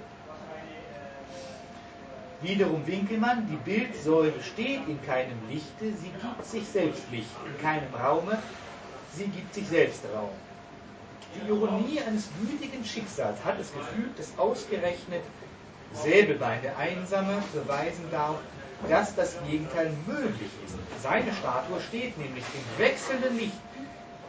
[2.43, 7.95] Wiederum Winkelmann, die Bildsäule steht in keinem Lichte, sie gibt sich selbst Licht, in keinem
[7.95, 8.39] Raume,
[9.15, 10.31] sie gibt sich selbst Raum.
[11.35, 15.23] Die Ironie eines gütigen Schicksals hat es gefügt, dass ausgerechnet
[15.93, 18.39] Säbelbein, der Einsame, beweisen darf,
[18.89, 21.03] dass das Gegenteil möglich ist.
[21.03, 23.61] Seine Statue steht nämlich im wechselnden Licht,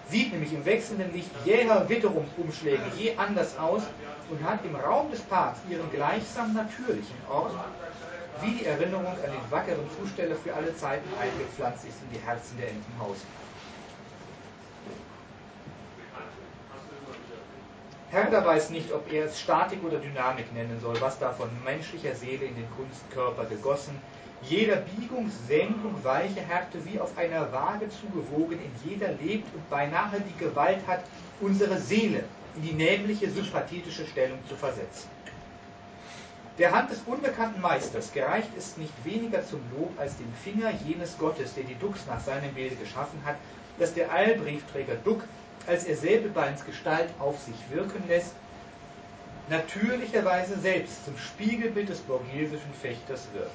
[0.09, 3.83] sieht nämlich im wechselnden Licht jäher Witterungsumschläge je anders aus
[4.29, 7.53] und hat im Raum des Parks ihren gleichsam natürlichen Ort,
[8.41, 12.57] wie die Erinnerung an den wackeren Zusteller für alle Zeiten eingepflanzt ist in die Herzen
[12.57, 13.27] der Entenhausen.
[18.11, 22.13] Herder weiß nicht, ob er es Statik oder Dynamik nennen soll, was da von menschlicher
[22.13, 23.95] Seele in den Kunstkörper gegossen,
[24.41, 30.19] jeder Biegung, Senkung, weiche Härte wie auf einer Waage zugewogen, in jeder lebt und beinahe
[30.19, 31.05] die Gewalt hat,
[31.39, 35.07] unsere Seele in die nämliche sympathetische Stellung zu versetzen.
[36.57, 41.17] Der Hand des unbekannten Meisters gereicht ist nicht weniger zum Lob als dem Finger jenes
[41.17, 43.37] Gottes, der die Dux nach seinem Bilde geschaffen hat,
[43.79, 45.23] dass der Eilbriefträger Duck
[45.67, 48.33] als er Säbelbeins Gestalt auf sich wirken lässt,
[49.49, 53.51] natürlicherweise selbst zum Spiegelbild des borghesischen Fechters wird.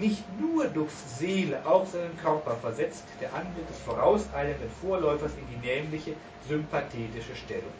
[0.00, 5.66] Nicht nur Ducks Seele, auch seinen Körper versetzt der Anblick des vorauseilenden Vorläufers in die
[5.66, 6.12] nämliche,
[6.46, 7.72] sympathetische Stellung.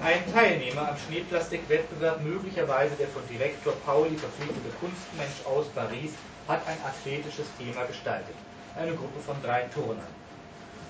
[0.00, 6.12] Ein Teilnehmer am Schneeplastikwettbewerb, möglicherweise der von Direktor Pauli verpflichtete Kunstmensch aus Paris,
[6.48, 8.36] hat ein athletisches Thema gestaltet
[8.76, 10.06] eine Gruppe von drei Turnern.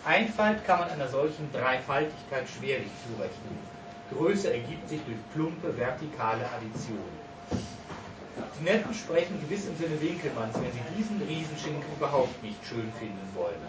[0.04, 3.58] Einfalt kann man einer solchen Dreifaltigkeit schwerlich zurechnen.
[4.12, 7.10] Größe ergibt sich durch plumpe vertikale Addition.
[8.58, 13.28] Die Netten sprechen gewiss im Sinne Winkelmanns, wenn sie diesen Riesenschinken überhaupt nicht schön finden
[13.34, 13.60] wollen.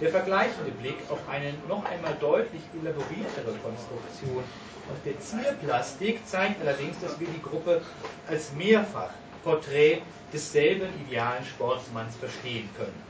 [0.00, 4.42] Der vergleichende Blick auf eine noch einmal deutlich elaboriertere Konstruktion
[4.90, 7.82] aus der Zierplastik zeigt allerdings, dass wir die Gruppe
[8.26, 9.10] als mehrfach
[9.44, 10.02] Porträt
[10.32, 13.00] desselben idealen Sportsmanns verstehen können.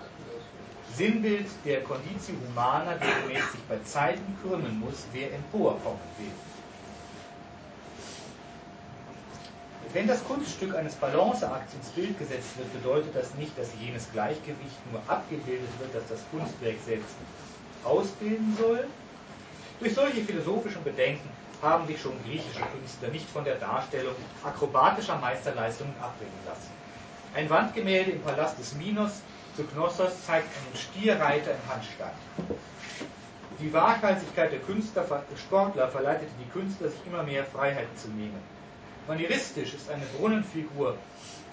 [0.94, 6.32] Sinnbild der Conditio Humana, gemäß sich bei Zeiten krümmen muss, wer emporkommen will.
[9.94, 14.90] Wenn das Kunststück eines Balanceakts ins Bild gesetzt wird, bedeutet das nicht, dass jenes Gleichgewicht
[14.90, 17.16] nur abgebildet wird, das das Kunstwerk selbst
[17.84, 18.86] ausbilden soll.
[19.80, 21.30] Durch solche philosophischen Bedenken
[21.60, 26.70] haben sich schon griechische Künstler nicht von der Darstellung akrobatischer Meisterleistungen abbringen lassen.
[27.34, 29.22] Ein Wandgemälde im Palast des Minos
[29.60, 32.14] Knossos zeigt einen Stierreiter im Handstand.
[33.60, 35.04] Die Waghalsigkeit der Künstler,
[35.36, 38.40] Sportler verleitete die Künstler, sich immer mehr Freiheiten zu nehmen.
[39.06, 40.96] Manieristisch ist eine Brunnenfigur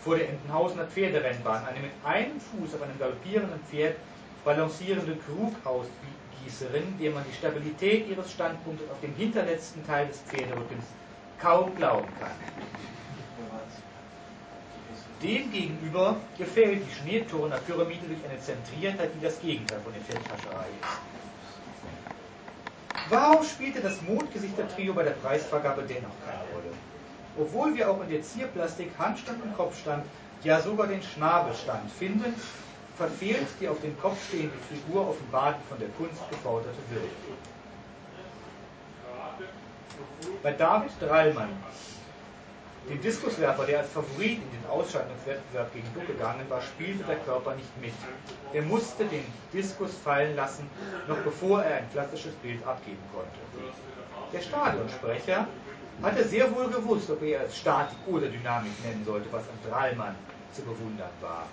[0.02, 3.95] vor der Entenhausener Pferderennbahn eine mit einem Fuß auf einem galoppierenden Pferd
[4.45, 10.86] balancierende Krugausgießerin, der man die Stabilität ihres Standpunktes auf dem hinterletzten Teil des Pferderückens
[11.38, 12.32] kaum glauben kann.
[15.22, 21.10] Demgegenüber gefällt die Schneeturner Pyramide durch eine Zentriertheit, die das Gegenteil von Effekthascherei ist.
[23.10, 26.72] Warum spielte das Mondgesichter-Trio bei der Preisvergabe dennoch keine Rolle?
[27.38, 30.06] Obwohl wir auch in der Zierplastik Handstand und Kopfstand,
[30.44, 32.34] ja sogar den Schnabelstand finden,
[32.98, 37.10] verfehlt die auf dem Kopf stehende Figur offenbar die von der Kunst geforderte Würde.
[40.44, 41.50] Bei David Drallmann
[42.90, 47.56] dem Diskuswerfer, der als Favorit in den Ausscheidungswettbewerb gegen Duck gegangen war, spielte der Körper
[47.56, 47.94] nicht mit.
[48.54, 49.24] Er musste den
[49.54, 50.68] Diskus fallen lassen,
[51.08, 53.40] noch bevor er ein klassisches Bild abgeben konnte.
[54.34, 55.48] Der Stadionsprecher
[56.02, 60.16] hatte sehr wohl gewusst, ob er es Statik oder Dynamik nennen sollte, was an Drallmann
[60.54, 61.48] zu bewundern war.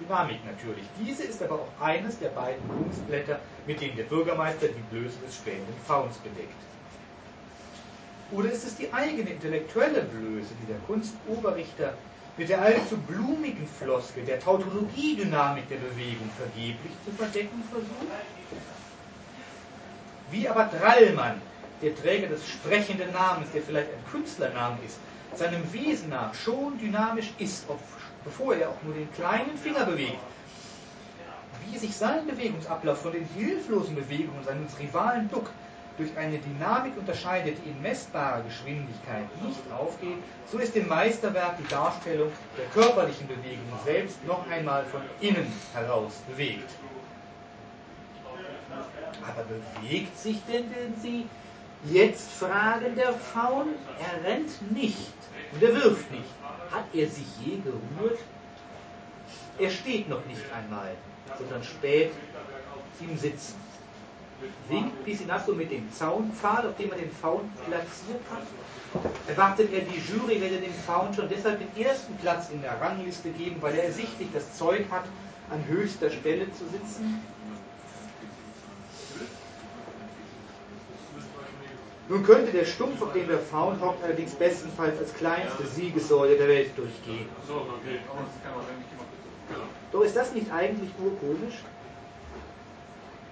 [0.00, 0.84] Dynamik natürlich.
[1.00, 5.36] Diese ist aber auch eines der beiden Kunstblätter, mit denen der Bürgermeister die Blöße des
[5.36, 6.54] spähenden Fauns bedeckt.
[8.30, 11.94] Oder ist es die eigene intellektuelle Blöße, die der Kunstoberrichter
[12.36, 18.06] mit der allzu blumigen Floskel der Tautologiedynamik der Bewegung vergeblich zu verdecken versucht?
[20.30, 21.40] Wie aber Drallmann,
[21.80, 24.98] der Träger des sprechenden Namens, der vielleicht ein Künstlername ist,
[25.34, 27.66] seinem Wesen nach schon dynamisch ist,
[28.24, 30.18] bevor er auch nur den kleinen Finger bewegt,
[31.64, 35.50] wie sich sein Bewegungsablauf von den hilflosen Bewegungen seines Rivalen Duck
[35.98, 40.18] durch eine Dynamik unterscheidet, die in messbarer Geschwindigkeit nicht aufgeht,
[40.50, 46.14] so ist im Meisterwerk die Darstellung der körperlichen Bewegung selbst noch einmal von innen heraus
[46.28, 46.70] bewegt.
[49.26, 51.26] Aber bewegt sich denn, denn sie?
[51.84, 53.68] Jetzt fragen der Faun,
[54.00, 55.12] er rennt nicht
[55.52, 56.24] und er wirft nicht.
[56.72, 58.18] Hat er sich je gerührt?
[59.58, 60.94] Er steht noch nicht einmal,
[61.38, 62.12] sondern spät
[63.00, 63.67] im Sitzen
[64.68, 68.46] winkt Piscinasso mit dem Zaunpfahl, auf dem er den Faun platziert hat.
[69.26, 73.30] Erwartet er, die Jury werde dem Faun schon deshalb den ersten Platz in der Rangliste
[73.30, 75.04] geben, weil er ersichtlich das Zeug hat,
[75.50, 77.22] an höchster Stelle zu sitzen?
[82.08, 86.48] Nun könnte der Stumpf, auf dem der Faun hockt, allerdings bestenfalls als kleinste Siegessäule der
[86.48, 87.28] Welt durchgehen.
[89.92, 91.56] Doch ist das nicht eigentlich nur komisch?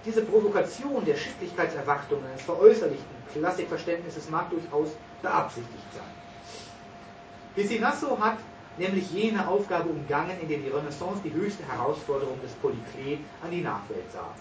[0.07, 4.87] Diese Provokation der Schicklichkeitserwartungen eines veräußerlichten Klassikverständnisses mag durchaus
[5.21, 6.05] beabsichtigt sein.
[7.53, 8.37] Piscinasso hat
[8.77, 13.59] nämlich jene Aufgabe umgangen, in der die Renaissance die höchste Herausforderung des Polyklet an die
[13.59, 14.33] Nachwelt sah.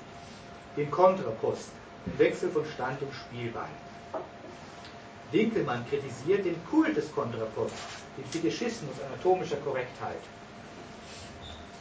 [0.76, 1.70] Den Kontrapost,
[2.06, 3.74] den Wechsel von Stand und Spielbein.
[5.32, 10.22] Winkelmann kritisiert den Kult des Kontraposts, den Fetischismus anatomischer Korrektheit.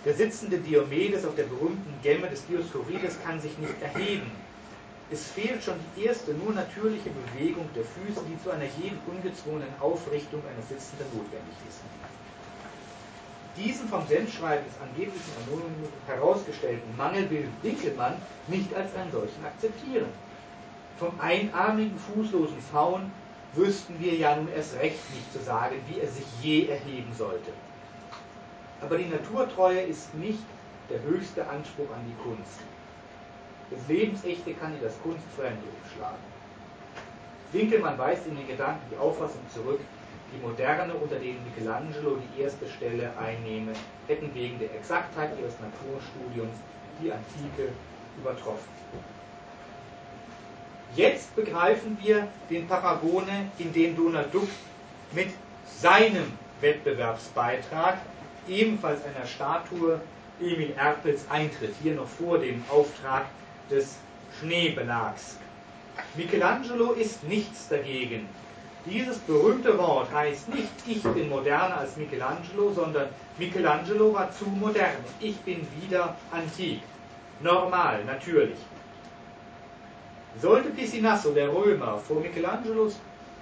[0.06, 4.30] Der sitzende Diomedes auf der berühmten Gemme des Dioskurides kann sich nicht erheben.
[5.12, 9.74] Es fehlt schon die erste, nur natürliche Bewegung der Füße, die zu einer jeden ungezwungenen
[9.80, 11.80] Aufrichtung eines Sitzenden notwendig ist.
[13.58, 18.14] Diesen vom Sendschreiben des angeblichen Anonymus herausgestellten Mangel will Winkelmann
[18.48, 20.10] nicht als einen solchen akzeptieren.
[21.00, 23.12] Vom einarmigen, fußlosen Faun
[23.54, 27.52] wüssten wir ja nun erst recht nicht zu sagen, wie er sich je erheben sollte.
[28.82, 30.44] Aber die Naturtreue ist nicht
[30.90, 32.60] der höchste Anspruch an die Kunst.
[33.72, 36.36] Das Lebensechte kann in das Kunstfremde umschlagen.
[37.52, 39.80] Winkelmann weist in den Gedanken die Auffassung zurück,
[40.34, 43.72] die Moderne, unter denen Michelangelo die erste Stelle einnehme,
[44.08, 46.58] hätten wegen der Exaktheit ihres Naturstudiums
[47.02, 47.72] die Antike
[48.18, 48.76] übertroffen.
[50.96, 54.48] Jetzt begreifen wir den Paragone, in dem Donald Duck
[55.12, 55.30] mit
[55.66, 57.98] seinem Wettbewerbsbeitrag,
[58.48, 60.00] ebenfalls einer Statue
[60.40, 63.26] Emil Erpels eintritt, hier noch vor dem Auftrag
[63.70, 63.96] des
[64.40, 65.38] Schneebelags.
[66.16, 68.28] Michelangelo ist nichts dagegen.
[68.86, 74.98] Dieses berühmte Wort heißt nicht, ich bin moderner als Michelangelo, sondern Michelangelo war zu modern.
[75.20, 76.82] Ich bin wieder antik.
[77.40, 78.58] Normal, natürlich.
[80.40, 82.98] Sollte Piscinasso, der Römer, vor Michelangelos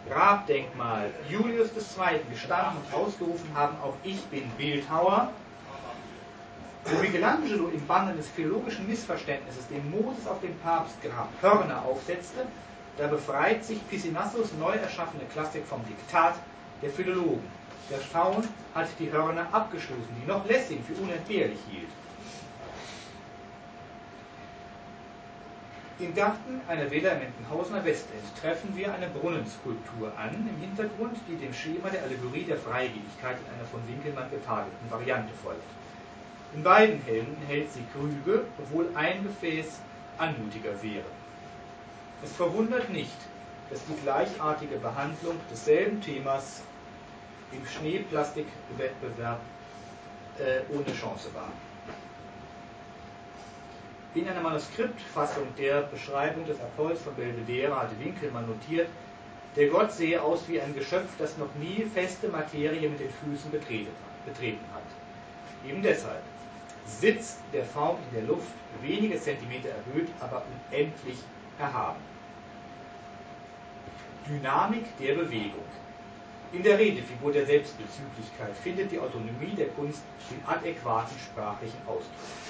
[0.09, 2.19] Grabdenkmal Julius II.
[2.29, 5.31] gestanden und ausgerufen haben, auch ich bin Bildhauer,
[6.85, 12.45] wo Michelangelo im Banne des philologischen Missverständnisses dem Moses auf dem Papstgrab Hörner aufsetzte,
[12.97, 16.35] da befreit sich Piscinassos neu erschaffene Klassik vom Diktat
[16.81, 17.47] der Philologen.
[17.89, 21.89] Der Faun hat die Hörner abgestoßen, die noch Lessing für unentbehrlich hielt.
[26.03, 31.37] Im Garten einer Villa im Entenhausener Westend treffen wir eine Brunnenskulptur an, im Hintergrund, die
[31.37, 35.63] dem Schema der Allegorie der Freigebigkeit in einer von Winkelmann getagelten Variante folgt.
[36.53, 39.79] In beiden Händen hält sie Krüge, obwohl ein Gefäß
[40.17, 41.07] anmutiger wäre.
[42.21, 43.17] Es verwundert nicht,
[43.69, 46.63] dass die gleichartige Behandlung desselben Themas
[47.53, 49.39] im Schneeplastikwettbewerb
[50.37, 51.53] äh, ohne Chance war
[54.15, 58.87] in einer Manuskriptfassung der Beschreibung des Apollos von Belvedere hatte Winkelmann notiert,
[59.55, 63.51] der Gott sehe aus wie ein Geschöpf, das noch nie feste Materie mit den Füßen
[63.51, 64.83] betreten hat.
[65.67, 66.21] Eben deshalb
[66.85, 68.51] sitzt der Faum in der Luft
[68.81, 71.17] wenige Zentimeter erhöht, aber unendlich
[71.59, 71.99] erhaben.
[74.27, 75.65] Dynamik der Bewegung.
[76.51, 82.42] In der Redefigur der Selbstbezüglichkeit findet die Autonomie der Kunst den adäquaten sprachlichen Ausdruck.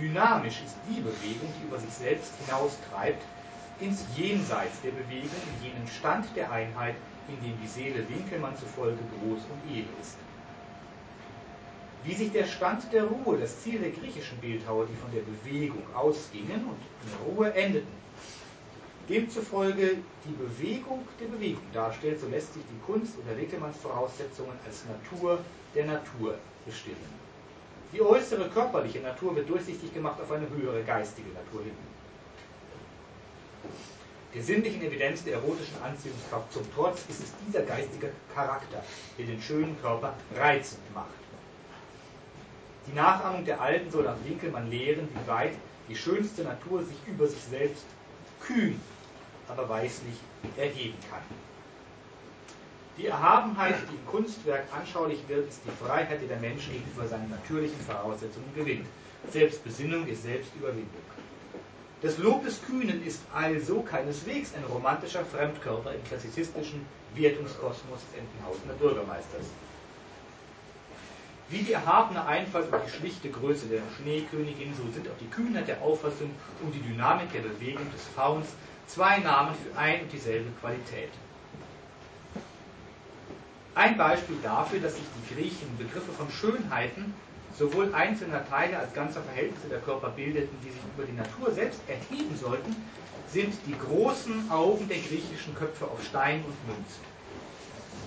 [0.00, 3.22] Dynamisch ist die Bewegung, die über sich selbst hinaustreibt,
[3.80, 5.30] ins Jenseits der Bewegung,
[5.60, 6.96] in jenen Stand der Einheit,
[7.28, 10.16] in dem die Seele Winkelmann zufolge groß und edel ist.
[12.04, 15.82] Wie sich der Stand der Ruhe, das Ziel der griechischen Bildhauer, die von der Bewegung
[15.94, 17.88] ausgingen und in Ruhe endeten,
[19.08, 24.84] demzufolge die Bewegung der Bewegung darstellt, so lässt sich die Kunst unter Winkelmanns Voraussetzungen als
[24.86, 25.38] Natur
[25.74, 26.34] der Natur
[26.66, 27.23] bestimmen.
[27.92, 31.76] Die äußere körperliche Natur wird durchsichtig gemacht auf eine höhere geistige Natur hin.
[34.34, 38.82] Der sinnlichen Evidenz der erotischen Anziehungskraft zum Trotz ist es dieser geistige Charakter,
[39.16, 41.14] der den schönen Körper reizend macht.
[42.88, 45.52] Die Nachahmung der Alten soll nach Winkelmann lehren, wie weit
[45.88, 47.84] die schönste Natur sich über sich selbst
[48.40, 48.80] kühn,
[49.48, 50.16] aber weislich
[50.56, 51.22] erheben kann.
[52.96, 57.28] Die Erhabenheit, die im Kunstwerk anschaulich wird, ist die Freiheit, die der Mensch gegenüber seinen
[57.28, 58.86] natürlichen Voraussetzungen gewinnt.
[59.32, 61.02] Selbstbesinnung ist Selbstüberwindung.
[62.02, 68.74] Das Lob des Kühnen ist also keineswegs ein romantischer Fremdkörper im klassizistischen Wertungskosmos des Entenhausener
[68.74, 69.46] Bürgermeisters.
[71.48, 75.66] Wie die erhabene Einfalt und die schlichte Größe der Schneekönigin, so sind auch die Kühnheit
[75.66, 76.30] der Auffassung
[76.62, 78.46] und die Dynamik der Bewegung des Fauns
[78.86, 81.10] zwei Namen für ein und dieselbe Qualität.
[83.74, 87.12] Ein Beispiel dafür, dass sich die Griechen Begriffe von Schönheiten
[87.58, 91.80] sowohl einzelner Teile als ganzer Verhältnisse der Körper bildeten, die sich über die Natur selbst
[91.88, 92.76] erheben sollten,
[93.26, 97.02] sind die großen Augen der griechischen Köpfe auf Stein und Münzen.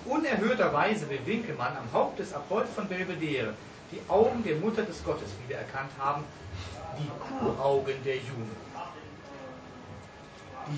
[0.05, 3.53] Unerhörterweise will Winkelmann am Haupt des Apollos von Belvedere
[3.91, 6.23] die Augen der Mutter des Gottes wiedererkannt haben,
[6.97, 7.09] die
[7.39, 8.76] Kuhaugen der Juno.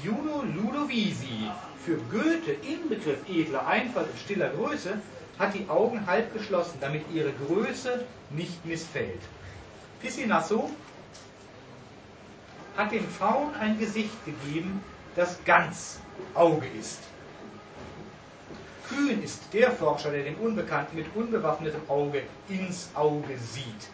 [0.04, 1.50] Juno Ludovisi
[1.84, 5.00] für Goethe Inbegriff edler Einfalt und stiller Größe
[5.40, 9.22] hat die Augen halb geschlossen, damit ihre Größe nicht missfällt.
[10.02, 10.70] Piscinasso
[12.78, 14.84] hat dem Faun ein Gesicht gegeben,
[15.16, 16.00] das ganz
[16.36, 17.00] Auge ist.
[18.88, 23.90] Kühn ist der Forscher, der den Unbekannten mit unbewaffnetem Auge ins Auge sieht.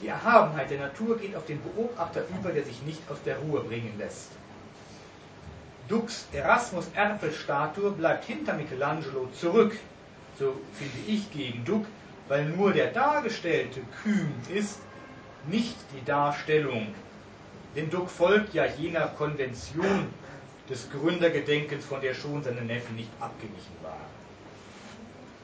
[0.00, 3.60] Die Erhabenheit der Natur geht auf den Beobachter über, der sich nicht aus der Ruhe
[3.60, 4.35] bringen lässt.
[5.88, 9.76] Dux Erasmus Erpel-Statue bleibt hinter Michelangelo zurück,
[10.38, 11.86] so finde ich gegen Duck,
[12.28, 14.80] weil nur der Dargestellte kühn ist,
[15.46, 16.88] nicht die Darstellung.
[17.76, 20.08] Denn Duck folgt ja jener Konvention
[20.68, 24.16] des Gründergedenkens, von der schon seine Neffen nicht abgewichen waren.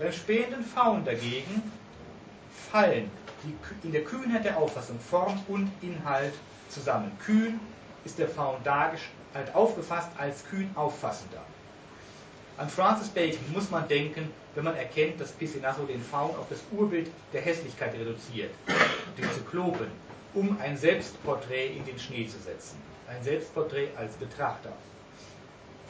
[0.00, 1.62] Beim spähenden Faun dagegen
[2.72, 3.10] fallen
[3.44, 6.34] die, in der Kühnheit der Auffassung Form und Inhalt
[6.68, 7.12] zusammen.
[7.24, 7.60] Kühn
[8.04, 9.21] ist der Faun dargestellt,
[9.54, 11.42] aufgefasst als kühn auffassender.
[12.58, 16.60] An Francis Bacon muss man denken, wenn man erkennt, dass Piscinasso den Faun auf das
[16.70, 18.50] Urbild der Hässlichkeit reduziert,
[19.18, 19.88] den Zyklopen,
[20.34, 22.76] um ein Selbstporträt in den Schnee zu setzen.
[23.08, 24.72] Ein Selbstporträt als Betrachter.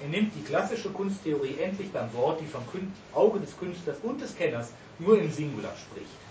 [0.03, 2.63] Er nimmt die klassische Kunsttheorie endlich beim Wort, die vom
[3.13, 6.22] Auge des Künstlers und des Kenners nur im Singular spricht.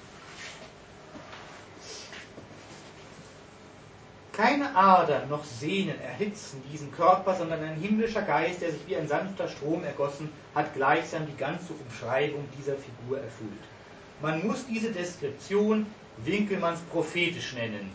[4.34, 9.07] Keine Adern noch Sehnen erhitzen diesen Körper, sondern ein himmlischer Geist, der sich wie ein
[9.07, 13.51] sanfter Strom ergossen, hat gleichsam die ganze Umschreibung dieser Figur erfüllt.
[14.21, 15.86] Man muss diese Deskription
[16.23, 17.91] Winkelmanns prophetisch nennen.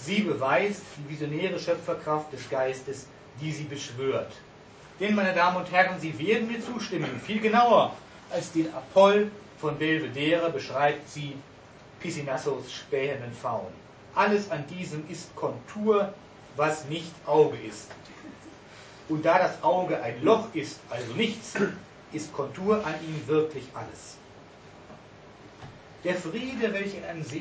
[0.00, 3.06] Sie beweist die visionäre Schöpferkraft des Geistes,
[3.40, 4.32] die sie beschwört.
[5.00, 7.94] Denn, meine Damen und Herren, Sie werden mir zustimmen, viel genauer
[8.30, 9.30] als den Apoll
[9.60, 11.34] von Belvedere beschreibt sie
[12.00, 13.72] Piscinassos spähenden Faun.
[14.18, 16.12] Alles an diesem ist Kontur,
[16.56, 17.88] was nicht Auge ist.
[19.08, 21.54] Und da das Auge ein Loch ist, also nichts,
[22.12, 24.16] ist Kontur an ihm wirklich alles.
[26.02, 26.98] Der Friede, welcher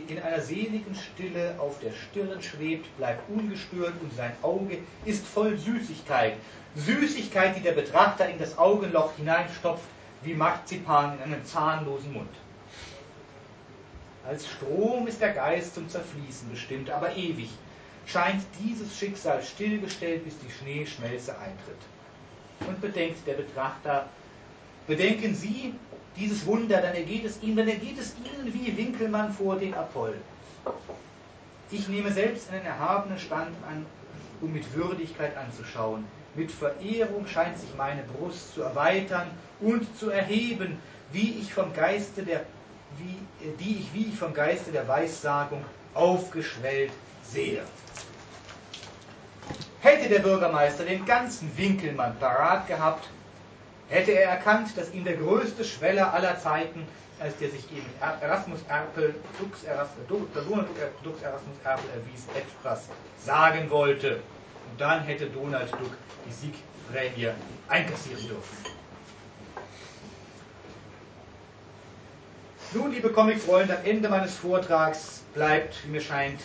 [0.07, 5.57] in einer seligen Stille auf der Stirn schwebt, bleibt ungestört und sein Auge ist voll
[5.57, 6.35] Süßigkeit.
[6.75, 9.89] Süßigkeit, die der Betrachter in das Augenloch hineinstopft,
[10.21, 12.29] wie Marzipan in einen zahnlosen Mund.
[14.27, 17.49] Als Strom ist der Geist zum Zerfließen bestimmt, aber ewig
[18.05, 22.67] scheint dieses Schicksal stillgestellt, bis die Schneeschmelze eintritt.
[22.67, 24.09] Und bedenkt der Betrachter,
[24.85, 25.73] bedenken Sie
[26.17, 30.15] dieses Wunder, dann ergeht es Ihnen, dann ergeht es Ihnen wie Winkelmann vor den Apoll.
[31.71, 33.85] Ich nehme selbst einen erhabenen Stand an,
[34.41, 36.03] um mit Würdigkeit anzuschauen.
[36.35, 39.29] Mit Verehrung scheint sich meine Brust zu erweitern
[39.61, 40.79] und zu erheben,
[41.13, 42.45] wie ich vom Geiste der
[42.97, 43.19] wie,
[43.59, 45.63] die ich, wie ich vom Geiste der Weissagung
[45.93, 46.91] aufgeschwellt
[47.23, 47.61] sehe.
[49.81, 53.09] Hätte der Bürgermeister den ganzen Winkelmann parat gehabt,
[53.89, 56.87] hätte er erkannt, dass ihm der größte Schweller aller Zeiten,
[57.19, 57.89] als der sich eben
[58.21, 64.15] Erasmus Erpel, Dux Erasmus, Dux Erasmus Erpel erwies, etwas sagen wollte.
[64.69, 65.95] Und dann hätte Donald Duck
[66.27, 67.31] die Siegprämie
[67.67, 68.76] einkassieren dürfen.
[72.73, 76.41] Nun, liebe Comic-Freunde, am Ende meines Vortrags bleibt, wie mir scheint,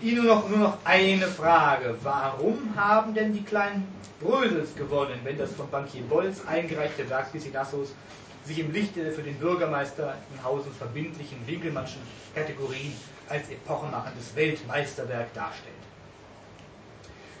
[0.00, 1.96] Ihnen nur noch, nur noch eine Frage.
[2.02, 3.86] Warum haben denn die kleinen
[4.18, 7.94] Brösels gewonnen, wenn das von Bankier Bolz eingereichte Werk Piscinassos
[8.44, 12.00] sich im Lichte der für den Bürgermeister in Hausens verbindlichen Winkelmannschen
[12.34, 12.92] Kategorien
[13.28, 15.74] als epochemachendes Weltmeisterwerk darstellt?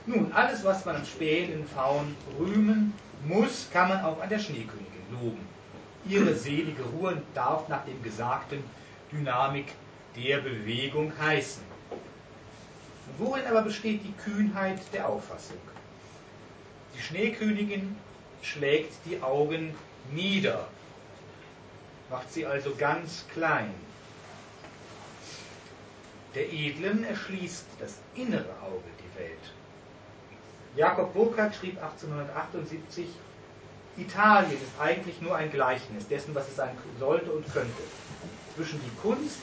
[0.06, 2.94] Nun, alles, was man am spähen Faun rühmen
[3.26, 5.49] muss, kann man auch an der Schneekönigin loben
[6.08, 8.62] ihre selige Ruhe darf nach dem Gesagten
[9.12, 9.72] Dynamik
[10.16, 11.62] der Bewegung heißen.
[13.18, 15.58] Worin aber besteht die Kühnheit der Auffassung?
[16.94, 17.96] Die Schneekönigin
[18.42, 19.74] schlägt die Augen
[20.12, 20.68] nieder,
[22.08, 23.74] macht sie also ganz klein.
[26.34, 29.52] Der Edlen erschließt das innere Auge die Welt.
[30.76, 33.08] Jakob Burckhardt schrieb 1878,
[34.00, 37.82] Italien ist eigentlich nur ein Gleichnis dessen, was es sein sollte und könnte.
[38.54, 39.38] Zwischen die Kunst,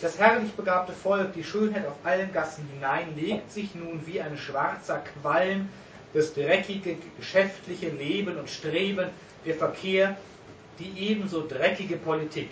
[0.00, 4.36] das herrlich begabte Volk, die Schönheit auf allen Gassen hinein, legt sich nun wie ein
[4.36, 5.68] schwarzer Qualm
[6.12, 9.08] das dreckige geschäftliche Leben und Streben,
[9.46, 10.16] der Verkehr,
[10.78, 12.50] die ebenso dreckige Politik.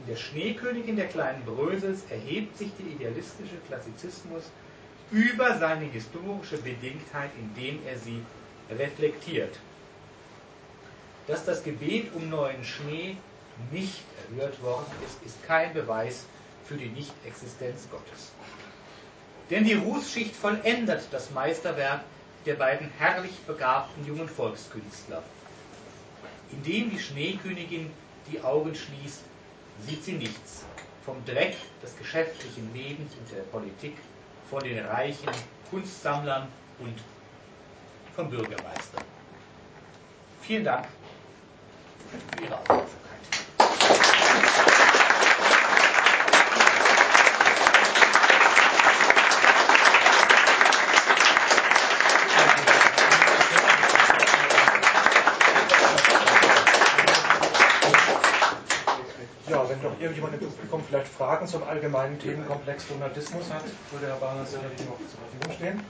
[0.00, 4.42] In der Schneekönigin der kleinen Brösels erhebt sich der idealistische Klassizismus
[5.10, 8.20] über seine historische Bedingtheit, indem er sie
[8.70, 9.58] reflektiert.
[11.26, 13.16] Dass das Gebet um neuen Schnee
[13.70, 16.24] nicht erhört worden ist, ist kein Beweis
[16.64, 18.32] für die Nichtexistenz Gottes.
[19.50, 22.00] Denn die Rußschicht vollendet das Meisterwerk,
[22.46, 25.22] der beiden herrlich begabten jungen Volkskünstler.
[26.50, 27.90] Indem die Schneekönigin
[28.30, 29.20] die Augen schließt,
[29.86, 30.64] sieht sie nichts
[31.04, 33.96] vom Dreck des geschäftlichen Lebens und der Politik,
[34.50, 35.30] von den reichen
[35.70, 36.46] Kunstsammlern
[36.78, 36.94] und
[38.16, 38.98] vom Bürgermeister.
[40.42, 40.86] Vielen Dank
[42.10, 43.02] für Ihre Aufmerksamkeit.
[59.82, 64.78] Doch irgendjemand im Publikum vielleicht Fragen zum allgemeinen Themenkomplex Donatismus hat, würde Herr Barnes sicherlich
[64.80, 65.80] noch zur Verfügung stehen.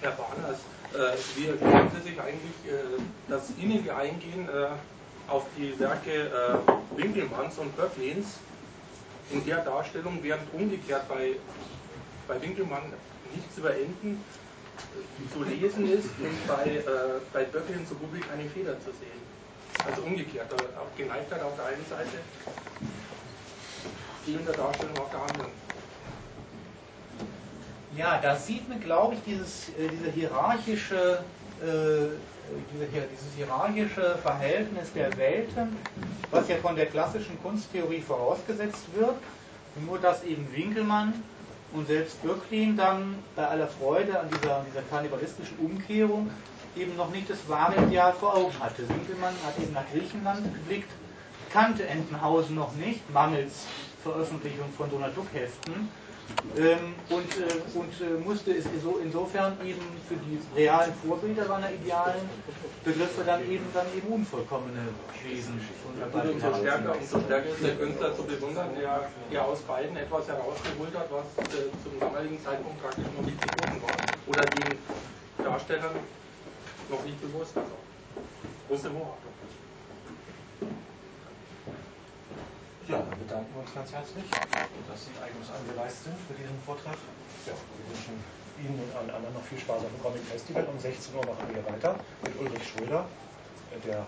[0.00, 0.58] Herr Barnes,
[0.92, 4.68] äh, wie erklären Sie sich eigentlich äh, das innige Eingehen äh,
[5.26, 6.30] auf die Werke
[6.96, 8.38] Winkelmanns und Böcklins
[9.32, 11.32] in der Darstellung, während umgekehrt bei,
[12.28, 12.92] bei Winkelmann
[13.34, 14.22] nichts über Enten
[15.32, 16.84] zu lesen ist und bei, äh,
[17.32, 19.20] bei Böcklin so gut wie keine Feder zu sehen?
[19.84, 22.18] Also umgekehrt, auch Geneigtheit auf der einen Seite,
[24.24, 25.50] fehlende Darstellung auf der anderen.
[27.96, 31.24] Ja, da sieht man, glaube ich, dieses, äh, diese hierarchische,
[31.62, 32.08] äh,
[32.92, 35.76] dieses hierarchische Verhältnis der Welten,
[36.30, 39.16] was ja von der klassischen Kunsttheorie vorausgesetzt wird,
[39.86, 41.14] nur dass eben Winkelmann
[41.72, 46.30] und selbst Böcklin dann bei aller Freude an dieser, an dieser karnevalistischen Umkehrung
[46.76, 48.86] eben noch nicht das wahre Ideal vor Augen hatte.
[48.88, 50.90] Winkelmann hat eben nach Griechenland geblickt,
[51.50, 53.64] kannte Entenhausen noch nicht, mangels
[54.02, 55.88] Veröffentlichung von Donald Duck-Heften
[56.56, 61.70] ähm, und, äh, und äh, musste es so, insofern eben für die realen Vorbilder seiner
[61.70, 62.28] idealen
[62.82, 64.88] Begriffe dann eben dann eben unvollkommene
[65.22, 65.60] Wesen
[65.92, 70.28] und umso stärker, umso stärker ist der Künstler zu bewundern, der, der aus beiden etwas
[70.28, 73.98] herausgeholt hat, was äh, zum damaligen Zeitpunkt praktisch noch nicht geboten war.
[74.26, 74.78] Oder den
[75.42, 75.96] Darstellern
[76.88, 77.64] noch nicht bewusst war.
[78.68, 79.32] Große Hochachtung.
[82.86, 86.94] Ja, dann bedanken wir uns ganz herzlich, dass Sie eigens angereist sind für diesen Vortrag.
[87.42, 88.14] Ja, wir wünschen
[88.62, 90.62] Ihnen und allen anderen noch viel Spaß auf dem Comic Festival.
[90.70, 93.10] Um 16 Uhr machen wir weiter mit Ulrich Schröder.
[93.82, 94.06] Der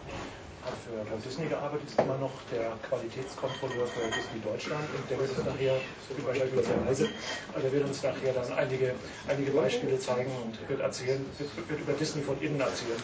[0.63, 5.19] hat für Walt Disney gearbeitet, ist immer noch der Qualitätskontrolleur für Disney Deutschland und der
[5.19, 5.77] wird uns nachher
[6.15, 7.09] überschaltungsweise,
[7.55, 8.95] also der wird uns nachher dann einige,
[9.27, 13.03] einige Beispiele zeigen und wird erzählen, wird, wird über Disney von innen erzählen.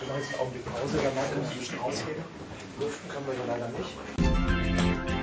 [0.00, 2.24] Wir machen jetzt einen Augenblick Pause, danach können Sie ein bisschen ausreden.
[2.80, 5.13] Lüften können wir ja leider nicht.